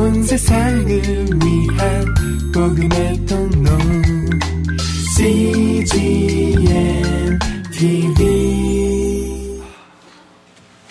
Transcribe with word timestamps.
온 0.00 0.22
세상을 0.22 0.86
위한 1.44 2.14
복음의 2.54 3.26
통로 3.26 3.70
CGM 5.14 6.58
TV 7.70 9.60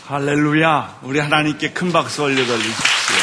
할렐루야. 0.06 1.00
우리 1.02 1.18
하나님께 1.18 1.72
큰 1.72 1.92
박수 1.92 2.22
올려 2.22 2.46
돌리십시오. 2.46 3.16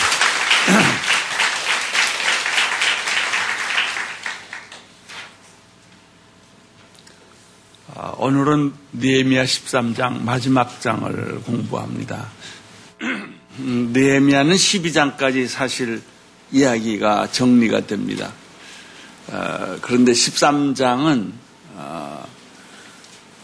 아, 7.95 8.13
오늘은 8.19 8.73
니에미야 8.93 9.45
13장 9.45 10.23
마지막 10.23 10.81
장을 10.81 11.41
공부합니다. 11.43 12.27
음, 13.59 13.91
느헤미야는 13.93 14.55
12장까지 14.55 15.47
사실 15.47 16.03
이야기가 16.53 17.31
정리가 17.33 17.87
됩니다. 17.87 18.33
어, 19.29 19.79
그런데 19.81 20.13
13장은 20.13 21.33
어, 21.75 22.27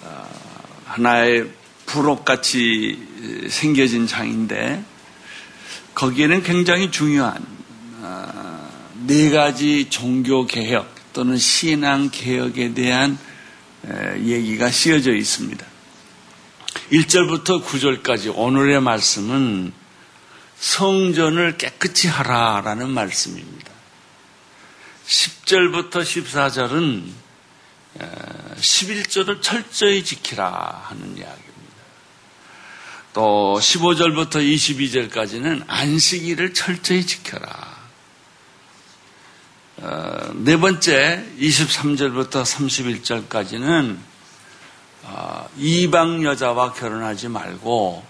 어, 0.03 0.29
하나의 0.85 1.49
부록같이 1.87 3.49
생겨진 3.49 4.07
장인데 4.07 4.85
거기에는 5.95 6.43
굉장히 6.43 6.91
중요한 6.91 7.45
어, 8.01 8.71
네 9.07 9.31
가지 9.31 9.89
종교 9.89 10.47
개혁 10.47 10.95
또는 11.13 11.37
신앙 11.37 12.11
개혁에 12.11 12.73
대한 12.75 13.19
얘기가 14.19 14.71
씌어져 14.71 15.13
있습니다. 15.13 15.67
1절부터 16.93 17.65
9절까지 17.65 18.33
오늘의 18.35 18.81
말씀은 18.81 19.73
성전을 20.63 21.59
깨끗이 21.59 22.07
하라라는 22.07 22.89
말씀입니다. 22.89 23.73
10절부터 25.05 26.03
14절은 26.03 27.11
11절을 28.61 29.43
철저히 29.43 30.05
지키라 30.05 30.85
하는 30.85 31.19
이야기입니다. 31.19 31.53
또 33.13 33.59
15절부터 33.61 34.37
22절까지는 34.37 35.65
안식일을 35.67 36.55
철저히 36.55 37.05
지켜라. 37.05 37.83
어, 39.79 40.33
네 40.35 40.57
번째 40.57 41.27
23절부터 41.41 42.45
31절까지는 42.45 43.97
어, 45.03 45.49
이방 45.57 46.23
여자와 46.23 46.73
결혼하지 46.73 47.29
말고 47.29 48.05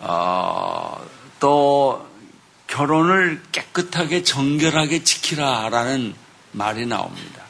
어, 0.00 1.14
또 1.44 2.08
결혼을 2.68 3.42
깨끗하게 3.52 4.22
정결하게 4.22 5.04
지키라라는 5.04 6.14
말이 6.52 6.86
나옵니다. 6.86 7.42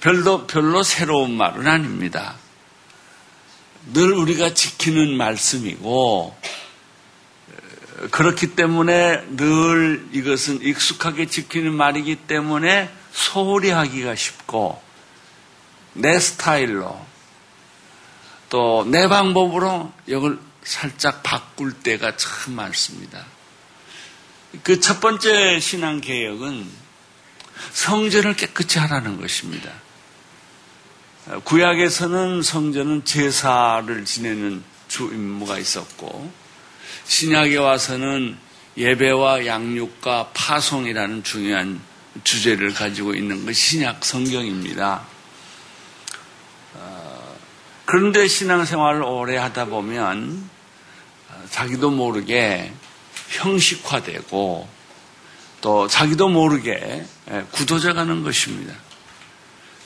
별로 0.00 0.44
별로 0.48 0.82
새로운 0.82 1.36
말은 1.36 1.68
아닙니다. 1.68 2.34
늘 3.92 4.12
우리가 4.12 4.54
지키는 4.54 5.16
말씀이고 5.16 6.36
그렇기 8.10 8.56
때문에 8.56 9.22
늘 9.36 10.08
이것은 10.10 10.60
익숙하게 10.60 11.26
지키는 11.26 11.72
말이기 11.72 12.16
때문에 12.26 12.90
소홀히 13.12 13.70
하기가 13.70 14.16
쉽고 14.16 14.82
내 15.92 16.18
스타일로 16.18 17.06
또 18.48 18.84
내 18.84 19.06
방법으로 19.06 19.92
이걸 20.08 20.47
살짝 20.64 21.22
바꿀 21.22 21.72
때가 21.72 22.16
참 22.16 22.54
많습니다. 22.54 23.24
그 24.62 24.80
첫 24.80 25.00
번째 25.00 25.60
신앙 25.60 26.00
개혁은 26.00 26.66
성전을 27.72 28.34
깨끗이 28.34 28.78
하라는 28.78 29.20
것입니다. 29.20 29.70
구약에서는 31.44 32.42
성전은 32.42 33.04
제사를 33.04 34.04
지내는 34.04 34.62
주 34.88 35.04
임무가 35.12 35.58
있었고 35.58 36.32
신약에 37.04 37.56
와서는 37.56 38.38
예배와 38.78 39.44
양육과 39.44 40.30
파송이라는 40.34 41.24
중요한 41.24 41.80
주제를 42.24 42.72
가지고 42.72 43.14
있는 43.14 43.44
것이 43.44 43.60
신약 43.70 44.04
성경입니다. 44.04 45.06
어, 47.88 47.90
그런데 47.90 48.28
신앙생활을 48.28 49.02
오래 49.02 49.38
하다 49.38 49.66
보면 49.66 50.48
자기도 51.50 51.90
모르게 51.90 52.72
형식화되고 53.28 54.68
또 55.60 55.88
자기도 55.88 56.28
모르게 56.28 57.04
예, 57.30 57.44
굳어져 57.50 57.94
가는 57.94 58.22
것입니다. 58.22 58.74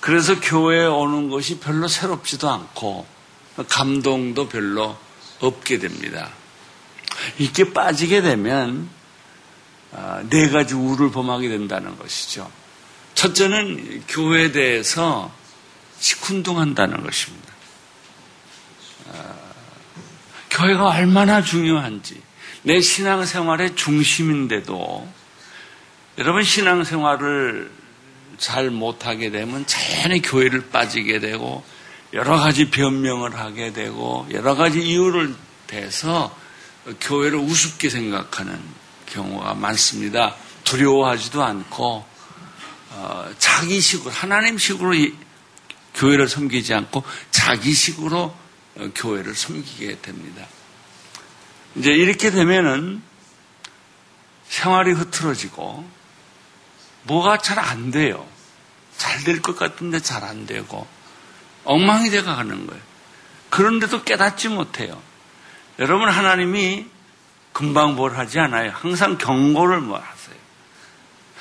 그래서 0.01 0.41
교회에 0.41 0.85
오는 0.85 1.31
것이 1.31 1.61
별로 1.61 1.87
새롭지도 1.87 2.51
않고 2.51 3.07
감동도 3.69 4.49
별로 4.49 4.97
없게 5.41 5.79
됩니다. 5.79 6.31
이렇게 7.39 7.73
빠지게 7.73 8.23
되면 8.23 8.91
아, 9.93 10.23
네 10.29 10.49
가지 10.51 10.75
우를 10.75 11.11
범하게 11.13 11.49
된다는 11.49 11.97
것이죠. 11.99 12.51
첫째는 13.15 14.05
교회에 14.09 14.51
대해서 14.53 15.33
시큰둥한다는 16.01 17.03
것입니다. 17.03 17.53
아, 19.13 19.35
교회가 20.63 20.91
얼마나 20.91 21.43
중요한지 21.43 22.23
내 22.63 22.81
신앙생활의 22.81 23.75
중심인데도 23.75 25.09
여러분 26.19 26.45
신앙생활을 26.45 27.71
잘 28.39 28.71
못하게 28.71 29.31
되면 29.31 29.67
자연히 29.67 30.23
교회를 30.23 30.69
빠지게 30.71 31.19
되고 31.19 31.65
여러 32.13 32.39
가지 32.39 32.71
변명을 32.71 33.37
하게 33.37 33.73
되고 33.73 34.27
여러 34.31 34.55
가지 34.55 34.81
이유를 34.81 35.35
대서 35.67 36.37
교회를 37.01 37.39
우습게 37.39 37.89
생각하는 37.89 38.61
경우가 39.07 39.55
많습니다. 39.55 40.37
두려워하지도 40.63 41.43
않고 41.43 42.05
어, 42.91 43.31
자기식으로 43.39 44.13
하나님식으로 44.13 44.95
교회를 45.95 46.29
섬기지 46.29 46.73
않고 46.75 47.03
자기식으로 47.33 48.19
어, 48.21 48.42
교회를 48.95 49.35
섬기게 49.35 50.01
됩니다. 50.01 50.47
이제 51.77 51.91
이렇게 51.93 52.31
되면은 52.31 53.03
생활이 54.49 54.93
흐트러지고 54.93 55.89
뭐가 57.05 57.39
잘 57.39 57.59
안 57.59 57.91
돼요. 57.91 58.27
잘 58.99 59.25
될 59.25 59.41
것 59.43 59.57
같은데 59.59 60.01
잘 60.01 60.25
안 60.25 60.47
되고 60.47 60.87
엉망이 61.65 62.11
되어 62.11 62.23
가는 62.25 62.67
거예요. 62.67 62.83
그런데도 63.51 64.05
깨닫지 64.05 64.49
못해요. 64.49 65.01
여러분 65.79 66.09
하나님이 66.09 66.87
금방 67.53 67.95
뭘 67.97 68.17
하지 68.17 68.39
않아요. 68.39 68.71
항상 68.75 69.19
경고를 69.19 69.81
뭐 69.81 69.99
하세요. 69.99 70.37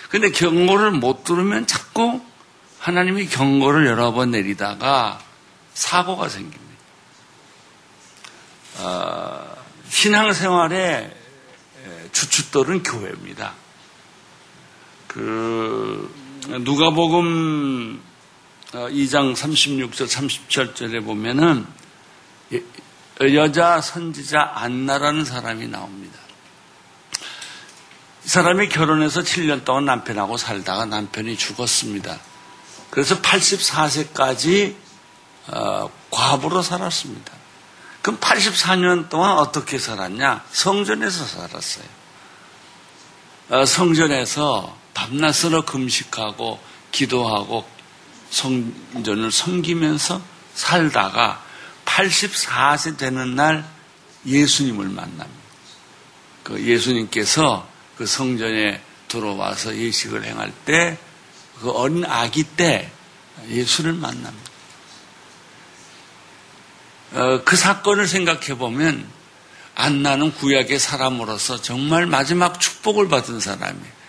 근데 0.10 0.30
경고를 0.32 0.92
못 0.92 1.24
들으면 1.24 1.68
자꾸 1.68 2.22
하나님이 2.80 3.28
경고를 3.28 3.86
여러 3.88 4.12
번 4.12 4.32
내리다가 4.32 5.22
사고가 5.74 6.28
생깁니다. 6.28 6.71
어, 8.78 9.56
신앙생활의 9.90 11.16
주춧돌은 12.12 12.84
교회입니다. 12.84 13.54
그 15.08 16.14
누가복음 16.62 18.02
2장 18.72 19.36
36절 19.36 20.08
37절에 20.08 21.04
보면은 21.04 21.66
여자 23.34 23.82
선지자 23.82 24.54
안나라는 24.56 25.26
사람이 25.26 25.68
나옵니다. 25.68 26.18
이 28.24 28.28
사람이 28.28 28.70
결혼해서 28.70 29.22
7년 29.22 29.66
동안 29.66 29.86
남편하고 29.86 30.38
살다가 30.38 30.86
남편이 30.86 31.38
죽었습니다. 31.38 32.20
그래서 32.90 33.20
84세까지 33.22 34.76
어, 35.48 35.90
과부로 36.12 36.62
살았습니다. 36.62 37.41
그럼 38.02 38.20
84년 38.20 39.10
동안 39.10 39.38
어떻게 39.38 39.78
살았냐? 39.78 40.46
성전에서 40.52 41.26
살았어요. 41.26 41.86
어, 43.50 43.66
성전에서 43.66 44.78
밤낮으로 44.94 45.64
금식하고 45.64 46.60
기도하고 46.92 47.66
성전을 48.30 49.32
섬기면서 49.32 50.22
살다가 50.56 51.44
84세 51.86 52.98
되는 52.98 53.36
날 53.36 53.68
예수님을 54.26 54.86
만납니다. 54.86 55.42
그 56.44 56.64
예수님께서 56.64 57.68
그 57.98 58.06
성전에 58.06 58.82
들어와서 59.08 59.76
예식을 59.76 60.24
행할 60.26 60.52
때 60.66 60.98
그 61.62 61.70
어린 61.70 62.04
아기 62.06 62.44
때 62.44 62.92
예수를 63.48 63.94
만납니다. 63.94 64.41
어, 67.14 67.44
그 67.44 67.56
사건을 67.56 68.08
생각해 68.08 68.58
보면 68.58 69.08
안나는 69.76 70.34
구약의 70.34 70.80
사람으로서 70.80 71.62
정말 71.62 72.06
마지막 72.06 72.60
축복을 72.60 73.10
받은 73.10 73.40
사람이에요. 73.40 74.02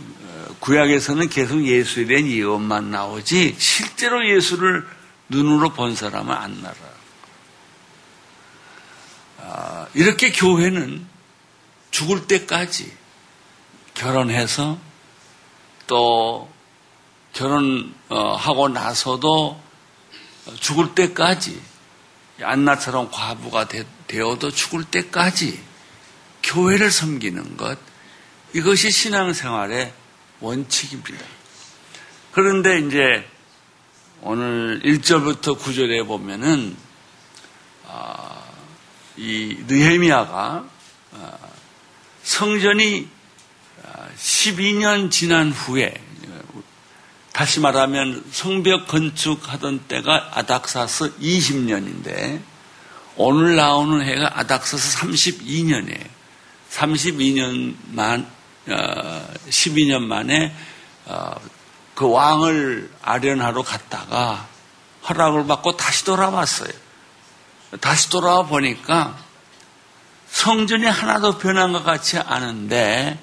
어, 0.00 0.54
구약에서는 0.60 1.28
계속 1.28 1.64
예수에 1.64 2.06
대한 2.06 2.26
예언만 2.26 2.90
나오지 2.90 3.56
실제로 3.58 4.28
예수를 4.28 4.86
눈으로 5.28 5.72
본 5.72 5.96
사람은 5.96 6.34
안나라. 6.34 6.76
아, 9.40 9.86
이렇게 9.94 10.30
교회는 10.30 11.06
죽을 11.90 12.26
때까지 12.26 12.92
결혼해서 13.94 14.78
또 15.86 16.48
결혼하고 17.32 18.68
나서도 18.68 19.60
죽을 20.60 20.94
때까지 20.94 21.60
안나처럼 22.40 23.10
과부가 23.10 23.68
되어도 24.06 24.50
죽을 24.50 24.84
때까지 24.84 25.60
교회를 26.42 26.90
섬기는 26.90 27.56
것 27.56 27.78
이것이 28.54 28.90
신앙생활의 28.90 29.92
원칙입니다. 30.40 31.24
그런데 32.32 32.78
이제 32.78 33.28
오늘 34.22 34.80
1절부터 34.84 35.58
9절에 35.58 36.06
보면은 36.06 36.76
아, 37.86 38.44
이 39.16 39.56
느헤미야가 39.66 40.64
아, 41.12 41.38
성전이 42.22 43.08
12년 44.16 45.06
아, 45.06 45.10
지난 45.10 45.50
후에 45.50 45.94
다시 47.38 47.60
말하면 47.60 48.24
성벽 48.32 48.88
건축하던 48.88 49.84
때가 49.86 50.30
아닥사스 50.34 51.18
20년인데 51.18 52.42
오늘 53.14 53.54
나오는 53.54 54.04
해가 54.04 54.40
아닥사스 54.40 54.98
32년이에요. 54.98 56.04
32년 56.72 57.76
만 57.90 58.28
어, 58.66 59.34
12년 59.50 60.00
만에 60.00 60.52
어, 61.06 61.36
그 61.94 62.10
왕을 62.10 62.90
아련하러 63.02 63.62
갔다가 63.62 64.48
허락을 65.08 65.46
받고 65.46 65.76
다시 65.76 66.04
돌아왔어요. 66.04 66.72
다시 67.80 68.10
돌아와 68.10 68.46
보니까 68.46 69.16
성전이 70.28 70.86
하나도 70.86 71.38
변한 71.38 71.72
것 71.72 71.84
같지 71.84 72.18
않은데 72.18 73.16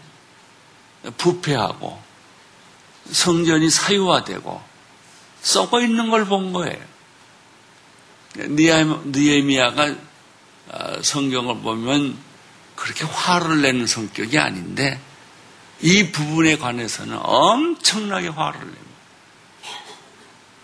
부패하고 1.17 2.04
성전이 3.11 3.69
사유화되고 3.69 4.61
썩어 5.41 5.81
있는 5.81 6.09
걸 6.09 6.25
본 6.25 6.53
거예요. 6.53 6.95
느에미아가 8.35 9.95
어, 10.67 11.01
성경을 11.01 11.59
보면 11.61 12.17
그렇게 12.75 13.05
화를 13.05 13.61
내는 13.61 13.87
성격이 13.87 14.37
아닌데 14.39 14.99
이 15.81 16.11
부분에 16.11 16.57
관해서는 16.57 17.17
엄청나게 17.21 18.29
화를 18.29 18.59
냅니다. 18.59 18.85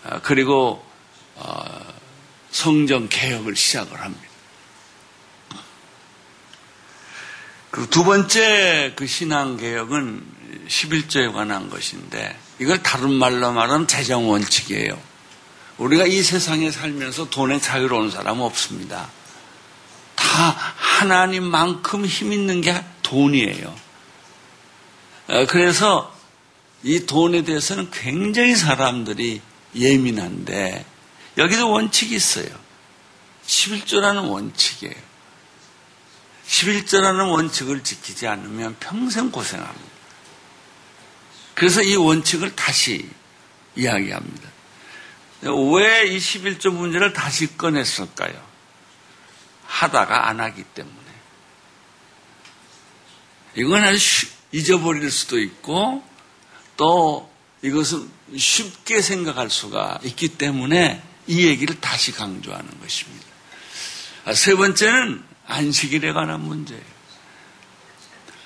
어, 0.04 0.20
그리고 0.22 0.84
어, 1.36 1.92
성전 2.50 3.08
개혁을 3.08 3.56
시작을 3.56 4.00
합니다. 4.00 4.26
그리고 7.70 7.88
두 7.88 8.04
번째 8.04 8.92
그 8.96 9.06
신앙 9.06 9.56
개혁은 9.56 10.26
11조에 10.68 11.32
관한 11.32 11.70
것인데 11.70 12.36
이걸 12.58 12.82
다른 12.82 13.12
말로 13.12 13.52
말하면 13.52 13.86
재정 13.86 14.28
원칙이에요. 14.28 14.98
우리가 15.78 16.06
이 16.06 16.22
세상에 16.22 16.70
살면서 16.70 17.30
돈에 17.30 17.60
자유로운 17.60 18.10
사람 18.10 18.38
은 18.38 18.42
없습니다. 18.42 19.08
다 20.14 20.74
하나님만큼 20.76 22.06
힘 22.06 22.32
있는 22.32 22.60
게 22.60 22.84
돈이에요. 23.02 23.74
어, 25.28 25.46
그래서 25.46 26.14
이 26.82 27.06
돈에 27.06 27.42
대해서는 27.42 27.90
굉장히 27.90 28.54
사람들이 28.54 29.40
예민한데 29.74 30.84
여기도 31.38 31.70
원칙이 31.70 32.14
있어요. 32.14 32.48
11조라는 33.46 34.28
원칙이에요. 34.30 34.94
11조라는 36.46 37.30
원칙을 37.30 37.82
지키지 37.82 38.26
않으면 38.26 38.76
평생 38.78 39.30
고생합니다. 39.30 39.91
그래서 41.54 41.82
이 41.82 41.94
원칙을 41.96 42.54
다시 42.56 43.08
이야기합니다. 43.76 44.50
왜 45.42 46.06
이 46.06 46.18
11조 46.18 46.72
문제를 46.72 47.12
다시 47.12 47.56
꺼냈을까요? 47.56 48.40
하다가 49.66 50.28
안 50.28 50.40
하기 50.40 50.62
때문에. 50.62 50.96
이건 53.56 53.84
아주 53.84 54.26
잊어버릴 54.52 55.10
수도 55.10 55.38
있고 55.40 56.04
또 56.76 57.30
이것은 57.62 58.08
쉽게 58.36 59.02
생각할 59.02 59.50
수가 59.50 59.98
있기 60.04 60.28
때문에 60.28 61.02
이 61.26 61.46
얘기를 61.46 61.80
다시 61.80 62.12
강조하는 62.12 62.80
것입니다. 62.80 63.26
아, 64.24 64.34
세 64.34 64.54
번째는 64.54 65.22
안식일에 65.46 66.12
관한 66.12 66.40
문제예요. 66.40 67.01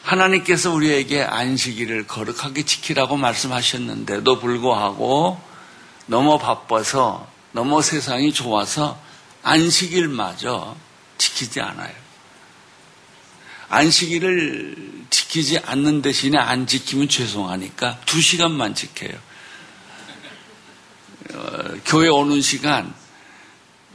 하나님께서 0.06 0.72
우리에게 0.72 1.22
안식일을 1.22 2.06
거룩하게 2.06 2.62
지키라고 2.64 3.16
말씀하셨는데도 3.16 4.38
불구하고 4.38 5.40
너무 6.06 6.38
바빠서 6.38 7.28
너무 7.50 7.82
세상이 7.82 8.32
좋아서 8.32 9.00
안식일마저 9.42 10.76
지키지 11.18 11.60
않아요. 11.60 11.92
안식일을 13.68 15.06
지키지 15.10 15.58
않는 15.58 16.02
대신에 16.02 16.38
안 16.38 16.68
지키면 16.68 17.08
죄송하니까 17.08 17.98
두 18.06 18.20
시간만 18.20 18.76
지켜요. 18.76 19.18
어, 21.34 21.74
교회 21.84 22.06
오는 22.06 22.40
시간, 22.40 22.94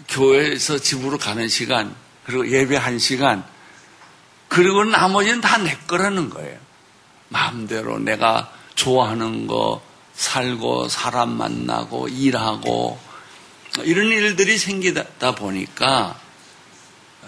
교회에서 0.10 0.78
집으로 0.80 1.18
가는 1.18 1.48
시간, 1.48 1.96
그리고 2.26 2.52
예배 2.52 2.76
한 2.76 3.00
시간, 3.00 3.46
그리고 4.52 4.84
나머지는 4.84 5.40
다 5.40 5.58
내 5.58 5.78
거라는 5.88 6.30
거예요. 6.30 6.60
마음대로 7.30 8.00
내가 8.00 8.52
좋아하는 8.76 9.48
거 9.48 9.82
살고 10.14 10.90
사람 10.90 11.30
만나고 11.38 12.10
일하고 12.10 13.00
이런 13.84 14.08
일들이 14.08 14.58
생기다 14.58 15.36
보니까 15.36 16.20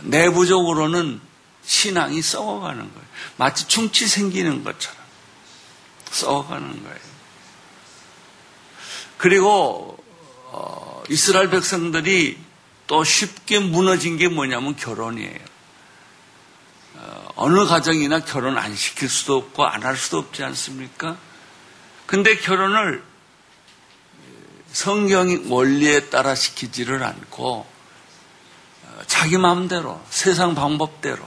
내부적으로는 0.01 1.21
신앙이 1.63 2.21
썩어가는 2.21 2.79
거예요. 2.81 3.07
마치 3.37 3.69
충치 3.69 4.05
생기는 4.05 4.65
것처럼 4.65 4.97
썩어가는 6.11 6.83
거예요. 6.83 6.99
그리고 9.17 9.97
어, 10.51 11.01
이스라엘 11.09 11.49
백성들이 11.49 12.37
또 12.87 13.05
쉽게 13.05 13.59
무너진 13.59 14.17
게 14.17 14.27
뭐냐면 14.27 14.75
결혼이에요. 14.75 15.52
어느 17.35 17.65
가정이나 17.65 18.19
결혼 18.19 18.57
안 18.57 18.75
시킬 18.75 19.09
수도 19.09 19.37
없고 19.37 19.65
안 19.65 19.83
할 19.83 19.97
수도 19.97 20.19
없지 20.19 20.43
않습니까? 20.43 21.17
근데 22.05 22.37
결혼을 22.37 23.03
성경 24.71 25.45
원리에 25.49 26.09
따라 26.09 26.35
시키지를 26.35 27.03
않고 27.03 27.65
어, 28.85 29.01
자기 29.07 29.37
마음대로 29.37 30.01
세상 30.09 30.55
방법대로 30.55 31.23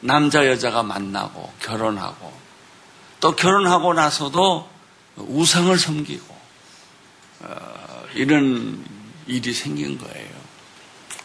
남자 0.00 0.46
여자가 0.46 0.82
만나고 0.82 1.52
결혼하고 1.60 2.32
또 3.20 3.36
결혼하고 3.36 3.92
나서도 3.92 4.68
우상을 5.16 5.78
섬기고 5.78 6.36
어, 7.40 8.04
이런 8.14 8.84
일이 9.26 9.52
생긴 9.52 9.98
거예요. 9.98 10.30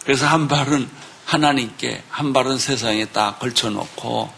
그래서 0.03 0.27
한 0.27 0.47
발은 0.47 0.89
하나님께 1.25 2.03
한 2.09 2.33
발은 2.33 2.57
세상에 2.57 3.05
딱 3.05 3.39
걸쳐놓고 3.39 4.31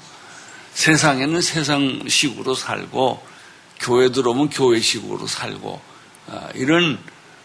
세상에는 0.74 1.41
세상식으로 1.41 2.56
살고 2.56 3.25
교회 3.79 4.12
들어오면 4.12 4.50
교회식으로 4.50 5.27
살고 5.27 5.82
어, 6.27 6.50
이런 6.56 7.00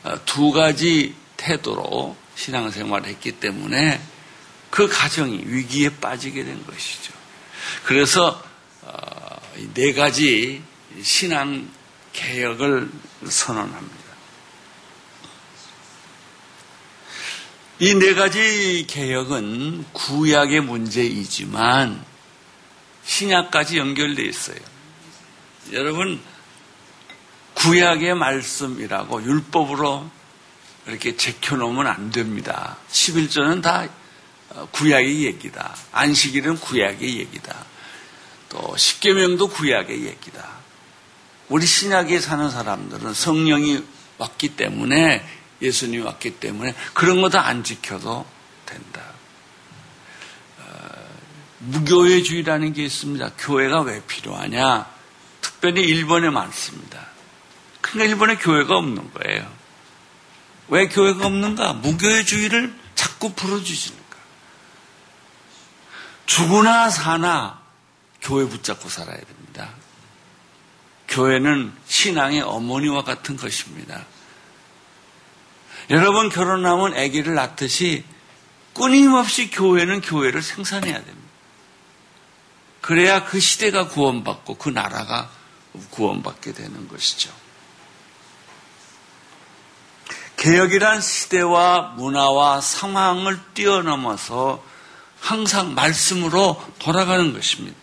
어, 0.05 0.15
두 0.25 0.53
가지 0.53 1.15
태도로 1.37 2.17
신앙생활을 2.37 3.09
했기 3.09 3.33
때문에 3.33 4.01
그 4.71 4.89
가정이 4.89 5.43
위기에 5.47 5.91
빠지게 6.01 6.45
된 6.45 6.65
것이죠. 6.67 7.13
그래서 7.85 8.43
어, 8.83 9.41
네 9.75 9.93
가지 9.93 10.63
신앙 11.03 11.69
개혁을 12.13 12.91
선언합니다. 13.29 14.02
이 17.83 17.99
네 17.99 18.15
가지 18.15 18.87
개혁은 18.87 19.85
구약의 19.93 20.61
문제이지만 20.61 22.05
신약까지 23.05 23.77
연결되어 23.77 24.25
있어요. 24.25 24.59
여러분, 25.73 26.21
구약의 27.55 28.15
말씀이라고 28.15 29.25
율법으로 29.25 30.09
이렇게 30.87 31.17
제켜놓으면 31.17 31.89
안 31.89 32.13
됩니다. 32.13 32.77
11조는 32.93 33.63
다 33.63 33.89
어, 34.51 34.69
구약의 34.71 35.25
얘기다. 35.25 35.75
안식일은 35.91 36.61
구약의 36.61 37.19
얘기다. 37.19 37.65
또 38.51 38.77
십계명도 38.77 39.49
구약의 39.49 40.05
얘기다. 40.05 40.49
우리 41.49 41.67
신약에 41.67 42.21
사는 42.21 42.49
사람들은 42.49 43.13
성령이 43.13 43.83
왔기 44.19 44.51
때문에 44.55 45.42
예수님이 45.63 46.03
왔기 46.03 46.39
때문에 46.41 46.75
그런 46.93 47.21
거 47.23 47.29
다 47.31 47.47
안 47.47 47.65
지켜도 47.65 48.27
된다. 48.67 49.03
어, 50.59 50.65
무교회주의라는 51.61 52.73
게 52.73 52.85
있습니다. 52.85 53.31
교회가 53.39 53.81
왜 53.83 54.03
필요하냐? 54.07 54.87
특별히 55.41 55.83
일본에 55.83 56.31
많습니다. 56.31 57.07
그러니까 57.81 58.11
일본에 58.11 58.37
교회가 58.37 58.77
없는 58.77 59.13
거예요. 59.13 59.51
왜 60.69 60.89
교회가 60.89 61.27
없는가? 61.27 61.73
무교회주의를 61.75 62.75
자꾸 62.95 63.33
풀어주시니까. 63.35 64.03
죽으나 66.27 66.89
사나 66.91 67.61
교회 68.23 68.49
붙잡고 68.49 68.89
살아야 68.89 69.19
됩니다. 69.19 69.71
교회는 71.09 71.73
신앙의 71.87 72.41
어머니와 72.43 73.05
같은 73.05 73.37
것입니다. 73.37 74.07
여러분 75.91 76.29
결혼하면 76.29 76.95
아기를 76.97 77.35
낳듯이 77.35 78.05
끊임없이 78.75 79.51
교회는 79.51 80.01
교회를 80.01 80.43
생산해야 80.43 80.95
됩니다. 80.95 81.29
그래야 82.81 83.25
그 83.25 83.39
시대가 83.39 83.89
구원받고 83.89 84.55
그 84.55 84.69
나라가 84.69 85.31
구원받게 85.91 86.53
되는 86.53 86.89
것이죠. 86.89 87.31
개혁이란 90.37 91.01
시대와 91.01 91.95
문화와 91.97 92.61
상황을 92.61 93.39
뛰어넘어서 93.55 94.63
항상 95.21 95.75
말씀으로 95.75 96.61
돌아가는 96.81 97.33
것입니다. 97.33 97.77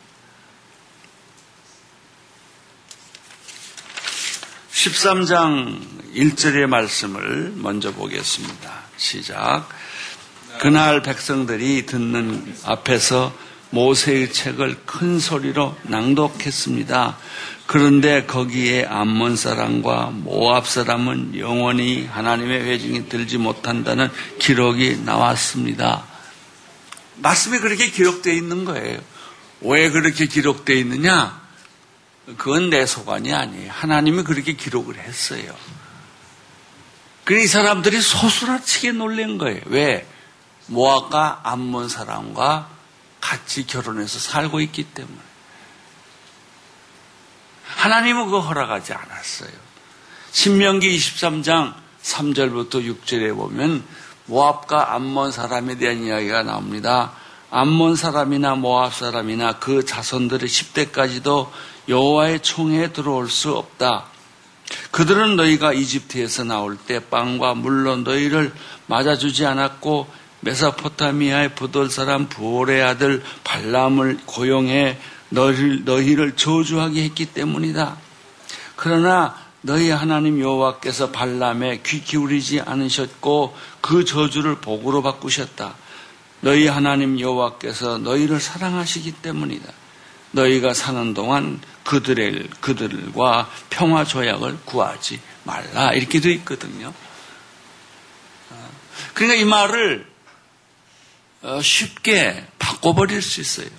13장 4.79 5.77
1절의 6.15 6.67
말씀을 6.67 7.51
먼저 7.55 7.91
보겠습니다. 7.91 8.71
시작. 8.95 9.67
그날 10.62 11.01
백성들이 11.01 11.86
듣는 11.86 12.55
앞에서 12.63 13.36
모세의 13.71 14.31
책을 14.31 14.77
큰 14.86 15.19
소리로 15.19 15.75
낭독했습니다. 15.83 17.17
그런데 17.67 18.25
거기에 18.25 18.86
암몬 18.86 19.36
사람과 19.36 20.12
모압 20.13 20.65
사람은 20.65 21.38
영원히 21.38 22.05
하나님의 22.05 22.63
회중이 22.63 23.09
들지 23.09 23.38
못한다는 23.38 24.09
기록이 24.39 25.01
나왔습니다. 25.03 26.05
말씀이 27.17 27.59
그렇게 27.59 27.89
기록되어 27.89 28.33
있는 28.33 28.63
거예요. 28.63 29.00
왜 29.59 29.89
그렇게 29.89 30.25
기록되어 30.25 30.77
있느냐? 30.77 31.38
그건 32.38 32.69
내 32.69 32.86
소관이 32.86 33.33
아니에요. 33.33 33.71
하나님이 33.71 34.24
그렇게 34.24 34.53
기록을 34.53 34.98
했어요. 35.00 35.55
그이 37.25 37.48
사람들이 37.48 38.01
소스라치게 38.01 38.93
놀란 38.93 39.38
거예요. 39.38 39.62
왜? 39.65 40.07
모압과 40.67 41.41
암몬 41.43 41.89
사람과 41.89 42.69
같이 43.21 43.65
결혼해서 43.67 44.19
살고 44.19 44.62
있기 44.62 44.83
때문에. 44.83 45.17
하나님은 47.65 48.25
그거 48.25 48.39
허락하지 48.39 48.93
않았어요. 48.93 49.51
신명기 50.31 50.95
23장 50.98 51.74
3절부터 52.03 52.83
6절에 53.03 53.36
보면 53.36 53.83
모압과 54.25 54.93
암몬 54.93 55.31
사람에 55.31 55.77
대한 55.77 56.03
이야기가 56.03 56.43
나옵니다. 56.43 57.13
암몬 57.51 57.95
사람이나 57.95 58.55
모압 58.55 58.93
사람이나 58.93 59.59
그 59.59 59.86
자손들의 59.86 60.48
10대까지도 60.48 61.50
여호와의 61.89 62.41
총에 62.41 62.93
들어올 62.93 63.29
수 63.29 63.55
없다. 63.55 64.05
그들은 64.91 65.36
너희가 65.36 65.74
이집트에서 65.74 66.43
나올 66.43 66.77
때 66.77 67.00
빵과 67.00 67.55
물로 67.55 67.98
너희를 67.98 68.53
맞아주지 68.88 69.46
않았고 69.46 70.08
메사포타미아의 70.41 71.55
부돌 71.55 71.89
사람 71.89 72.29
부올의 72.29 72.81
아들 72.81 73.24
발람을 73.43 74.19
고용해 74.25 74.98
너희를, 75.29 75.86
너희를 75.86 76.36
저주하게 76.36 77.03
했기 77.03 77.25
때문이다. 77.25 77.98
그러나 78.75 79.36
너희 79.62 79.89
하나님 79.89 80.39
여호와께서 80.39 81.12
발람에 81.12 81.81
귀 81.86 82.01
기울이지 82.01 82.62
않으셨고 82.62 83.55
그 83.81 84.05
저주를 84.05 84.55
복으로 84.55 85.01
바꾸셨다. 85.01 85.75
너희 86.41 86.67
하나님 86.67 87.19
여호와께서 87.19 87.98
너희를 87.98 88.39
사랑하시기 88.39 89.12
때문이다. 89.13 89.74
너희가 90.31 90.74
사는 90.74 91.13
동안 91.13 91.60
그들의 91.89 92.48
그들과 92.62 93.50
평화 93.72 94.05
조약을 94.05 94.60
구하지 94.63 95.19
말라 95.43 95.91
이렇게 95.93 96.19
되어 96.19 96.31
있거든요. 96.34 96.93
어, 98.51 98.69
그러니까 99.15 99.41
이 99.41 99.43
말을 99.43 100.08
어, 101.41 101.60
쉽게 101.63 102.46
바꿔버릴 102.60 103.24
수 103.24 103.41
있어요. 103.41 103.69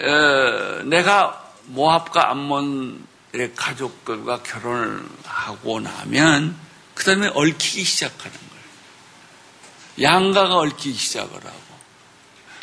어, 0.00 0.82
내가 0.84 1.52
모압과 1.66 2.30
암몬의 2.30 3.54
가족들과 3.54 4.42
결혼을 4.42 5.04
하고 5.24 5.78
나면 5.80 6.56
그 6.94 7.04
다음에 7.04 7.30
얽히기 7.34 7.84
시작하는 7.84 8.32
거예요. 8.32 10.10
양가가 10.10 10.56
얽히기 10.56 10.94
시작을 10.94 11.36
하고 11.36 11.60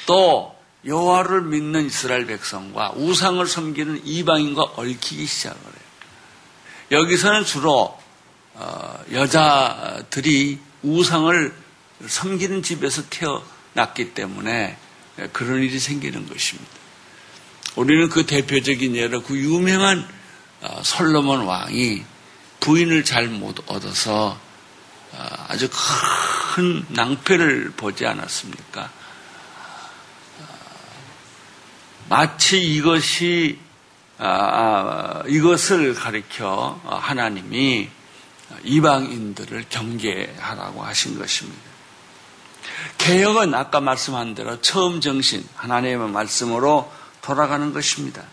또 0.08 0.57
여호와를 0.88 1.42
믿는 1.44 1.86
이스라엘 1.86 2.26
백성과 2.26 2.94
우상을 2.96 3.46
섬기는 3.46 4.02
이방인과 4.06 4.64
얽히기 4.78 5.26
시작을 5.26 5.60
해요. 5.60 5.88
여기서는 6.92 7.44
주로 7.44 7.98
어, 8.54 9.00
여자들이 9.12 10.60
우상을 10.82 11.54
섬기는 12.08 12.64
집에서 12.64 13.04
태어났기 13.10 14.14
때문에 14.14 14.78
그런 15.34 15.62
일이 15.62 15.78
생기는 15.78 16.28
것입니다. 16.28 16.72
우리는 17.76 18.10
그 18.10 18.26
대표적인 18.26 18.96
예로 18.96 19.24
그 19.24 19.38
유명한 19.38 20.08
어, 20.62 20.82
솔로몬 20.84 21.42
왕이 21.42 22.04
부인을 22.60 23.04
잘 23.04 23.28
못 23.28 23.60
얻어서 23.68 24.40
어, 25.12 25.46
아주 25.50 25.70
큰 26.56 26.86
낭패를 26.90 27.74
보지 27.76 28.06
않았습니까? 28.06 28.92
마치 32.10 32.62
이것이 32.62 33.60
아, 34.20 34.26
아, 34.26 35.24
이것을 35.28 35.94
가리켜 35.94 36.80
하나님이 36.84 37.90
이방인들을 38.64 39.66
경계하라고 39.70 40.84
하신 40.84 41.20
것입니다. 41.20 41.62
개혁은 42.98 43.54
아까 43.54 43.80
말씀한 43.80 44.36
대로 44.36 44.60
처음 44.62 45.02
정신 45.02 45.48
하나님의 45.56 46.10
말씀으로 46.10 46.92
돌아가는 47.22 47.74
것입니다. 47.74 48.24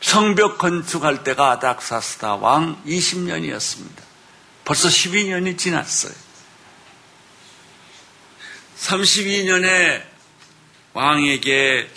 성벽 0.00 0.58
건축할 0.58 1.24
때가 1.24 1.52
아닥사스다 1.52 2.36
왕 2.36 2.82
20년이었습니다. 2.84 4.02
벌써 4.64 4.88
12년이 4.88 5.56
지났어요. 5.56 6.12
32년에 8.78 10.13
왕에게 10.94 11.90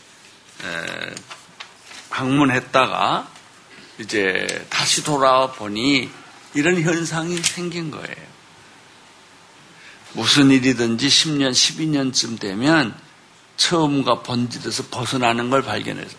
방문했다가 2.09 3.31
이제 3.99 4.67
다시 4.69 5.03
돌아와 5.03 5.51
보니 5.51 6.09
이런 6.55 6.81
현상이 6.81 7.37
생긴 7.37 7.91
거예요. 7.91 8.27
무슨 10.13 10.49
일이든지 10.49 11.07
10년, 11.07 11.51
12년쯤 11.51 12.39
되면 12.39 12.97
처음과 13.57 14.23
본질에서 14.23 14.85
벗어나는 14.89 15.49
걸 15.49 15.61
발견합니다. 15.61 16.17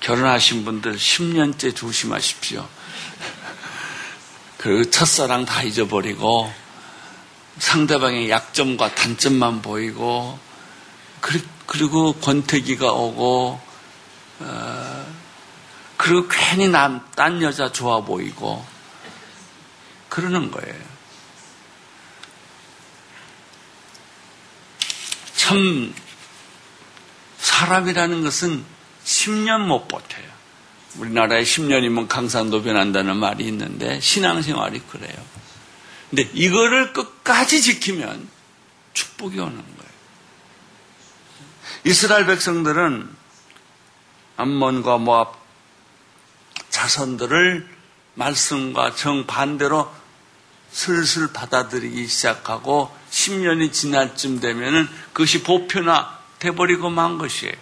결혼하신 0.00 0.64
분들 0.64 0.96
10년째 0.96 1.76
조심하십시오. 1.76 2.68
그 4.56 4.90
첫사랑 4.90 5.44
다 5.44 5.62
잊어버리고 5.62 6.52
상대방의 7.58 8.28
약점과 8.28 8.94
단점만 8.94 9.62
보이고 9.62 10.38
그 11.20 11.40
리고 11.74 12.14
권태기가 12.14 12.92
오고 12.92 13.60
어, 14.40 15.14
그리고 15.96 16.26
괜히 16.28 16.68
남, 16.68 17.06
딴 17.14 17.42
여자 17.42 17.70
좋아 17.70 18.00
보이고 18.00 18.64
그러는 20.08 20.50
거예요. 20.50 20.74
참 25.36 25.94
사람이라는 27.38 28.22
것은 28.22 28.64
10년 29.04 29.66
못 29.66 29.88
버텨요. 29.88 30.30
우리나라에 30.96 31.42
10년이면 31.42 32.08
강산도 32.08 32.62
변한다는 32.62 33.16
말이 33.16 33.44
있는데 33.46 34.00
신앙생활이 34.00 34.80
그래요. 34.90 35.14
근데 36.08 36.28
이거를 36.34 36.92
끝까지 36.92 37.62
지키면 37.62 38.28
축복이 38.92 39.38
오는 39.38 39.56
거예요. 39.56 39.79
이스라엘 41.84 42.26
백성들은 42.26 43.16
암몬과 44.36 44.98
모압 44.98 45.38
자손들을 46.68 47.68
말씀과 48.14 48.94
정반대로 48.94 49.90
슬슬 50.70 51.32
받아들이기 51.32 52.06
시작하고 52.06 52.94
10년이 53.10 53.72
지날 53.72 54.14
쯤 54.14 54.40
되면은 54.40 54.88
그것이 55.12 55.42
보편화 55.42 56.18
돼버리고 56.38 56.90
만 56.90 57.18
것이에요. 57.18 57.54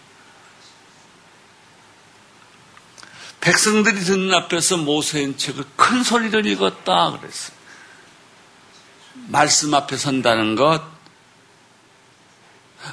백성들이 3.41 4.01
듣는 4.01 4.35
앞에서 4.35 4.77
모세의 4.77 5.37
책을 5.37 5.65
큰 5.77 6.03
소리로 6.03 6.41
읽었다 6.41 7.19
그랬어요. 7.19 7.57
말씀 9.29 9.75
앞에 9.75 9.97
선다는 9.97 10.55
것, 10.55 10.83